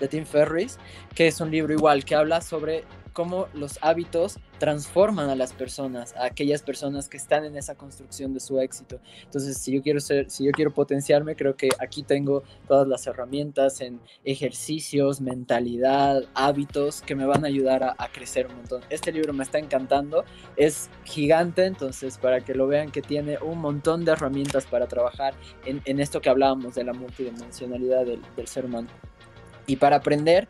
[0.00, 0.78] de Tim Ferris,
[1.14, 2.84] que es un libro igual que habla sobre
[3.14, 8.34] cómo los hábitos transforman a las personas, a aquellas personas que están en esa construcción
[8.34, 9.00] de su éxito.
[9.22, 13.06] Entonces, si yo quiero ser, si yo quiero potenciarme, creo que aquí tengo todas las
[13.06, 18.82] herramientas en ejercicios, mentalidad, hábitos que me van a ayudar a, crecer un montón.
[18.90, 20.24] Este libro me está encantando,
[20.56, 25.34] es gigante, entonces para que lo vean que tiene un montón de herramientas para trabajar
[25.64, 28.88] en, esto que hablábamos de la multidimensionalidad del, del ser humano.
[29.66, 30.48] Y para aprender,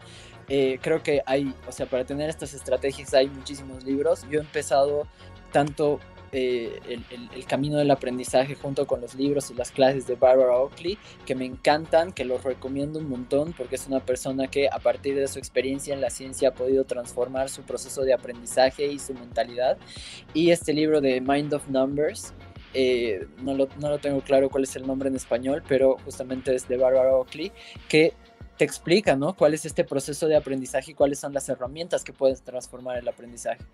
[0.49, 4.25] eh, creo que hay, o sea, para tener estas estrategias hay muchísimos libros.
[4.31, 5.07] Yo he empezado
[5.53, 6.01] tanto
[6.37, 10.99] eh, el, camino del aprendizaje junto con los libros y las clases de Barbara Oakley,
[11.25, 15.15] que me encantan, que los recomiendo un montón, porque es una persona que a partir
[15.15, 19.15] de su experiencia en la ciencia ha podido transformar su proceso de aprendizaje y su
[19.15, 19.79] mentalidad.
[20.33, 22.35] Y este libro de Mind of Numbers,
[22.73, 26.53] eh, no, lo, no, lo, tengo claro cuál es el nombre en español, pero justamente
[26.53, 27.53] es de Barbara Oakley,
[27.89, 28.13] que
[28.57, 29.35] te explica, ¿no?
[29.35, 33.09] Cuál es este proceso de aprendizaje y cuáles son las herramientas que puedes transformar el
[33.09, 33.65] aprendizaje.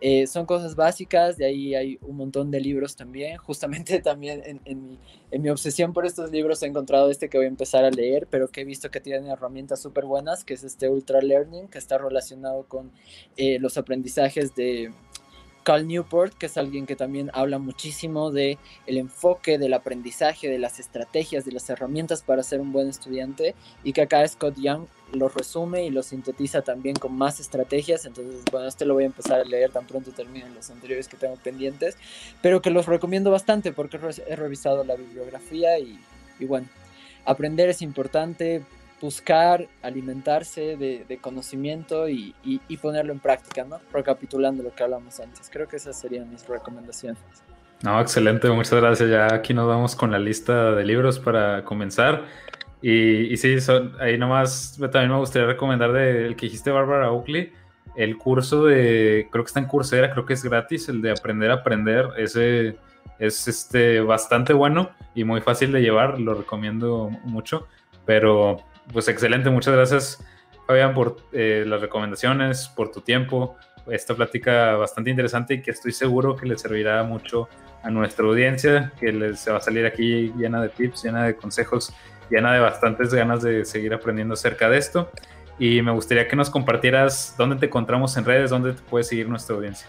[0.00, 3.36] Eh, son cosas básicas, de ahí hay un montón de libros también.
[3.46, 4.98] Justamente también en,
[5.40, 8.48] mi, obsesión por estos libros he encontrado este que voy a empezar a leer, pero
[8.48, 11.96] que he visto que tiene herramientas súper buenas, que es este Ultra Learning, que está
[11.96, 12.92] relacionado con
[13.36, 14.92] eh, los aprendizajes de
[15.66, 18.56] Cal Newport, que es alguien que también habla muchísimo de
[18.86, 23.56] el enfoque del aprendizaje, de las estrategias, de las herramientas para ser un buen estudiante
[23.82, 28.06] y que acá Scott Young lo resume y lo sintetiza también con más estrategias.
[28.06, 31.16] Entonces, bueno, este lo voy a empezar a leer tan pronto terminen los anteriores que
[31.16, 31.96] tengo pendientes,
[32.42, 33.98] pero que los recomiendo bastante porque
[34.28, 35.98] he revisado la bibliografía y,
[36.38, 36.68] y bueno,
[37.24, 38.62] aprender es importante,
[39.00, 42.34] buscar alimentarse de, conocimiento y,
[42.80, 43.78] ponerlo en práctica, ¿no?
[43.92, 45.50] Recapitulando lo que hablamos antes.
[45.50, 47.20] Creo que esas serían mis recomendaciones.
[47.82, 49.10] No, excelente, muchas gracias.
[49.10, 52.24] Ya aquí nos vamos con la lista de libros para comenzar.
[52.80, 57.52] Y, y sí, son, ahí nomás también me gustaría recomendar del que dijiste, Bárbara Oakley,
[57.96, 61.50] el curso de, creo que está en Coursera, creo que es gratis, el de Aprender
[61.50, 62.08] a Aprender.
[62.16, 62.76] Ese
[63.18, 67.66] es este, bastante bueno y muy fácil de llevar, lo recomiendo mucho.
[68.04, 68.58] Pero
[68.92, 70.24] pues excelente, muchas gracias
[70.66, 73.56] Fabián por eh, las recomendaciones, por tu tiempo,
[73.86, 77.48] esta plática bastante interesante y que estoy seguro que le servirá mucho
[77.82, 81.94] a nuestra audiencia, que les va a salir aquí llena de tips, llena de consejos,
[82.30, 85.10] llena de bastantes ganas de seguir aprendiendo acerca de esto.
[85.58, 89.28] Y me gustaría que nos compartieras dónde te encontramos en redes, dónde te puede seguir
[89.28, 89.88] nuestra audiencia.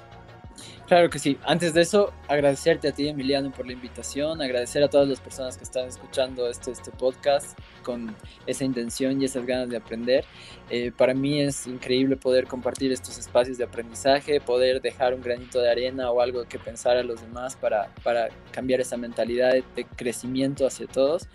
[0.88, 1.38] Claro que sí.
[1.44, 5.58] Antes de eso, agradecerte a ti, Emiliano, por la invitación, agradecer a todas las personas
[5.58, 8.16] que están escuchando este, este podcast con
[8.46, 10.24] esa intención y esas ganas de aprender.
[10.70, 15.60] Eh, para mí es increíble poder compartir estos espacios de aprendizaje, poder dejar un granito
[15.60, 19.86] de arena o algo que pensar a los demás para, para cambiar esa mentalidad de,
[19.98, 21.28] crecimiento hacia todos.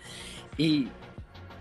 [0.57, 0.87] Y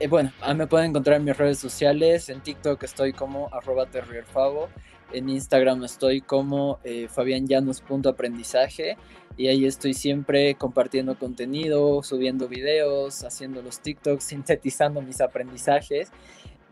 [0.00, 3.84] eh, bueno, ah, me pueden encontrar en mis redes sociales, en TikTok estoy como arroba
[3.84, 4.70] terrierfavo.
[5.12, 8.96] En Instagram estoy como eh, fabianllanos.aprendizaje
[9.36, 16.10] y ahí estoy siempre compartiendo contenido, subiendo videos, haciendo los TikToks, sintetizando mis aprendizajes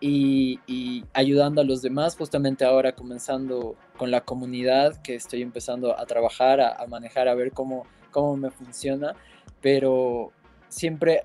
[0.01, 0.59] y,
[1.13, 6.61] ayudando a los demás, justamente ahora comenzando con la comunidad que estoy empezando a trabajar,
[6.61, 9.15] a, a manejar, a ver cómo, cómo me funciona,
[9.61, 10.33] pero
[10.69, 11.25] siempre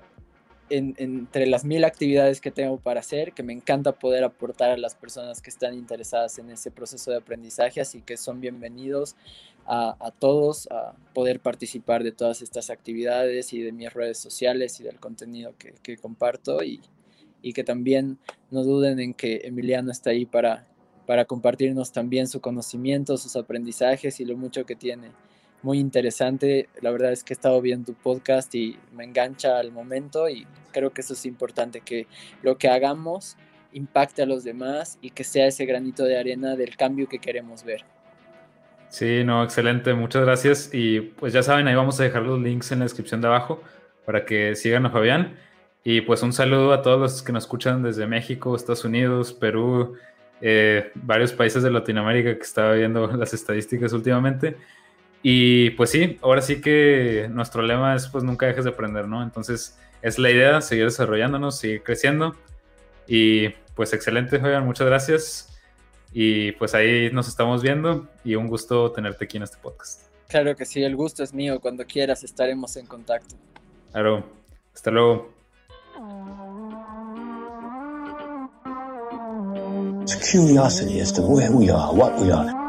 [0.68, 4.94] entre las mil actividades que tengo para hacer, que me encanta poder aportar a las
[4.94, 9.16] personas que están interesadas en ese proceso de aprendizaje, así que son bienvenidos
[9.66, 14.84] a, todos a poder participar de todas estas actividades y de mis redes sociales y
[14.84, 16.62] del contenido que, comparto.
[16.62, 16.80] Y,
[17.42, 18.18] y, que también
[18.50, 20.66] no duden en que Emiliano está ahí para,
[21.06, 25.10] para compartirnos también su conocimiento, sus aprendizajes y lo mucho que tiene
[25.62, 26.68] muy interesante.
[26.80, 30.46] La verdad es que he estado viendo tu podcast y me engancha al momento y
[30.72, 32.06] creo que eso es importante, que
[32.42, 33.36] lo que hagamos
[33.72, 37.64] impacte a los demás y que sea ese granito de arena del cambio que queremos
[37.64, 37.84] ver.
[38.88, 40.70] Sí, no, excelente, muchas gracias.
[40.72, 43.62] Y pues ya saben, ahí vamos a dejar los links en la descripción de abajo
[44.04, 45.36] para que sigan a Fabián.
[45.84, 49.96] Y pues un saludo a todos los que nos escuchan desde México, Estados Unidos, Perú,
[50.40, 54.56] eh, varios países de Latinoamérica que estaba viendo las estadísticas últimamente.
[55.28, 59.24] Y pues sí, ahora sí que nuestro lema es pues nunca dejes de aprender, ¿no?
[59.24, 62.36] Entonces es la idea, seguir desarrollándonos, seguir creciendo.
[63.08, 65.58] Y pues excelente, Fabián, muchas gracias.
[66.12, 70.02] Y pues ahí nos estamos viendo y un gusto tenerte aquí en este podcast.
[70.28, 71.58] Claro que sí, el gusto es mío.
[71.60, 73.34] Cuando quieras estaremos en contacto.
[73.90, 74.24] Claro,
[74.72, 75.34] hasta luego.
[80.30, 82.65] curiosity as to where we are, what we are.